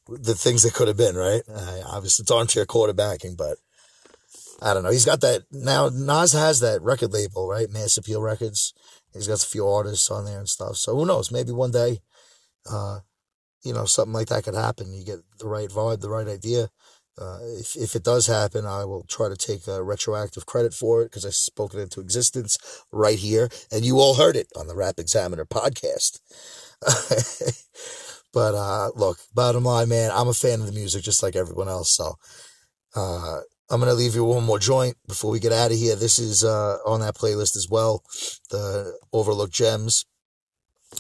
the 0.09 0.35
things 0.35 0.63
that 0.63 0.75
could 0.75 0.89
have 0.89 0.97
been 0.97 1.17
right. 1.17 1.43
Uh, 1.49 1.81
obviously, 1.87 2.25
it's 2.25 2.31
armchair 2.31 2.67
quarterbacking, 2.67 3.37
but 3.37 3.59
I 4.61 4.75
don't 4.75 4.83
know. 4.83 4.91
He's 4.91 5.05
got 5.05 5.21
that 5.21 5.43
now. 5.53 5.91
Nas 5.93 6.33
has 6.33 6.61
that 6.61 6.83
record 6.83 7.13
label, 7.13 7.49
right? 7.49 7.71
Mass 7.71 7.97
Appeal 7.97 8.21
Records. 8.21 8.75
He's 9.13 9.29
got 9.29 9.43
a 9.43 9.47
few 9.47 9.67
artists 9.67 10.11
on 10.11 10.25
there 10.25 10.39
and 10.39 10.49
stuff. 10.49 10.77
So 10.77 10.95
who 10.97 11.07
knows? 11.07 11.31
Maybe 11.31 11.53
one 11.53 11.71
day, 11.71 12.01
uh, 12.71 13.01
you 13.63 13.73
know, 13.73 13.85
something 13.85 14.13
like 14.13 14.29
that 14.29 14.45
could 14.45 14.55
happen. 14.55 14.93
You 14.93 15.05
get 15.05 15.21
the 15.39 15.49
right 15.49 15.69
vibe, 15.69 16.01
the 16.01 16.11
right 16.11 16.29
idea. 16.29 16.71
Uh, 17.21 17.39
if 17.59 17.75
if 17.77 17.97
it 17.97 18.05
does 18.05 18.27
happen, 18.27 18.65
I 18.65 18.85
will 18.85 19.05
try 19.09 19.29
to 19.29 19.37
take 19.37 19.67
a 19.67 19.83
retroactive 19.83 20.47
credit 20.47 20.73
for 20.73 21.03
it 21.03 21.07
because 21.07 21.27
I 21.27 21.31
spoke 21.31 21.75
it 21.75 21.81
into 21.81 22.01
existence 22.01 22.59
right 22.93 23.19
here, 23.19 23.49
and 23.73 23.85
you 23.85 23.99
all 23.99 24.15
heard 24.15 24.37
it 24.37 24.49
on 24.57 24.69
the 24.69 24.77
Rap 24.77 24.99
Examiner 24.99 25.45
podcast. 25.45 26.21
but 28.33 28.55
uh, 28.55 28.91
look, 28.95 29.19
bottom 29.35 29.65
line, 29.65 29.89
man, 29.89 30.11
I'm 30.13 30.29
a 30.29 30.35
fan 30.35 30.61
of 30.61 30.67
the 30.67 30.73
music 30.73 31.03
just 31.03 31.23
like 31.23 31.37
everyone 31.37 31.69
else. 31.69 31.91
So 31.97 32.15
uh, 32.95 33.41
I'm 33.71 33.81
going 33.81 33.91
to 33.91 33.95
leave 33.95 34.15
you 34.15 34.25
one 34.25 34.45
more 34.45 34.59
joint 34.59 34.97
before 35.07 35.31
we 35.31 35.41
get 35.41 35.53
out 35.53 35.73
of 35.73 35.77
here. 35.79 35.97
This 35.97 36.19
is 36.19 36.45
uh, 36.45 36.79
on 36.87 37.01
that 37.01 37.17
playlist 37.17 37.57
as 37.57 37.69
well, 37.71 38.03
the 38.51 38.99
Overlooked 39.13 39.53
Gems. 39.53 40.05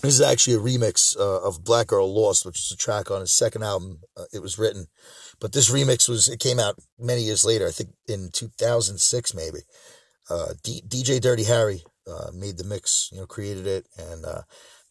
This 0.02 0.14
is 0.14 0.20
actually 0.20 0.54
a 0.54 0.58
remix 0.58 1.16
uh, 1.18 1.40
of 1.46 1.64
Black 1.64 1.86
Girl 1.86 2.12
Lost, 2.12 2.44
which 2.44 2.58
is 2.58 2.72
a 2.72 2.76
track 2.76 3.10
on 3.10 3.20
his 3.20 3.34
second 3.34 3.62
album. 3.62 4.00
Uh, 4.16 4.24
it 4.34 4.42
was 4.42 4.58
written, 4.58 4.86
but 5.40 5.52
this 5.52 5.70
remix 5.70 6.08
was 6.08 6.28
it 6.28 6.40
came 6.40 6.58
out 6.60 6.78
many 6.98 7.22
years 7.22 7.42
later. 7.44 7.66
I 7.66 7.70
think 7.70 7.90
in 8.06 8.28
2006 8.32 9.34
maybe. 9.34 9.60
Uh, 10.28 10.52
D- 10.62 10.82
DJ 10.86 11.22
Dirty 11.22 11.44
Harry 11.44 11.84
uh, 12.06 12.30
made 12.34 12.58
the 12.58 12.64
mix, 12.64 13.08
you 13.10 13.18
know, 13.18 13.26
created 13.26 13.66
it, 13.66 13.86
and 13.96 14.26
uh, 14.26 14.42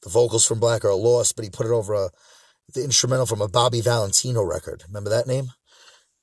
the 0.08 0.14
vocals 0.14 0.46
from 0.46 0.60
Black 0.60 0.82
Girl 0.82 1.02
Lost, 1.02 1.36
but 1.36 1.44
he 1.44 1.52
put 1.52 1.66
it 1.66 1.72
over 1.72 1.94
a 1.94 2.10
the 2.74 2.84
instrumental 2.84 3.26
from 3.26 3.42
a 3.42 3.48
Bobby 3.48 3.82
Valentino 3.82 4.44
record. 4.44 4.84
Remember 4.88 5.10
that 5.10 5.28
name? 5.28 5.52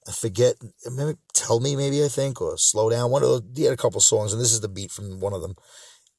I 0.06 0.12
forget, 0.12 0.56
maybe 0.90 1.16
Tell 1.32 1.58
Me, 1.58 1.74
maybe 1.74 2.04
I 2.04 2.08
think, 2.08 2.40
or 2.42 2.58
Slow 2.58 2.90
Down. 2.90 3.10
One 3.10 3.22
of 3.22 3.28
those, 3.28 3.42
he 3.56 3.62
had 3.64 3.72
a 3.72 3.78
couple 3.78 4.00
songs, 4.00 4.32
and 4.32 4.40
this 4.42 4.52
is 4.52 4.60
the 4.60 4.68
beat 4.68 4.90
from 4.90 5.20
one 5.20 5.32
of 5.32 5.40
them. 5.40 5.54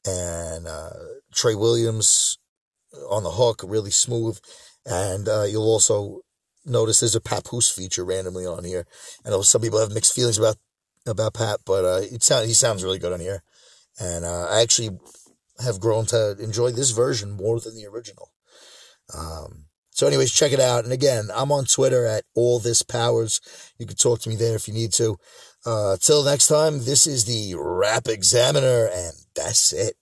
And 0.08 0.68
uh, 0.68 0.90
Trey 1.32 1.54
Williams 1.54 2.40
on 3.10 3.22
the 3.24 3.32
hook, 3.32 3.62
really 3.64 3.92
smooth. 3.92 4.40
And 4.86 5.28
uh, 5.28 5.44
you'll 5.44 5.64
also 5.64 6.22
notice 6.66 7.00
there's 7.02 7.16
a 7.16 7.22
Papoose 7.22 7.70
feature 7.70 8.04
randomly 8.04 8.48
on 8.48 8.64
here. 8.64 8.88
I 9.24 9.30
know 9.30 9.44
some 9.44 9.62
people 9.62 9.80
have 9.80 9.94
mixed 9.94 10.16
feelings 10.16 10.40
about 10.40 10.58
about 11.08 11.36
Pat, 11.36 11.60
but 11.68 11.86
uh, 11.86 12.02
it 12.02 12.24
sound, 12.24 12.48
he 12.48 12.54
sounds 12.54 12.84
really 12.84 12.98
good 12.98 13.14
on 13.14 13.20
here. 13.20 13.44
And 14.00 14.26
uh, 14.26 14.48
I 14.50 14.62
actually 14.62 14.98
have 15.64 15.80
grown 15.80 16.06
to 16.08 16.36
enjoy 16.40 16.72
this 16.72 16.92
version 16.92 17.32
more 17.32 17.60
than 17.60 17.76
the 17.76 17.88
original. 17.88 18.32
Um, 19.14 19.66
so, 19.92 20.08
anyways, 20.08 20.34
check 20.34 20.52
it 20.52 20.60
out. 20.60 20.84
And 20.84 20.92
again, 20.92 21.30
I'm 21.34 21.52
on 21.52 21.66
Twitter 21.66 22.06
at 22.06 22.26
all 22.36 22.60
this 22.60 22.84
powers. 22.84 23.40
You 23.80 23.86
can 23.86 23.96
talk 23.96 24.20
to 24.22 24.30
me 24.30 24.36
there 24.36 24.56
if 24.56 24.68
you 24.68 24.74
need 24.74 24.92
to. 24.94 25.18
Uh, 25.66 25.98
till 26.00 26.24
next 26.24 26.48
time, 26.48 26.84
this 26.84 27.08
is 27.08 27.26
the 27.26 27.56
Rap 27.58 28.08
Examiner, 28.08 28.90
and 28.94 29.14
that's 29.36 29.72
it. 29.72 29.96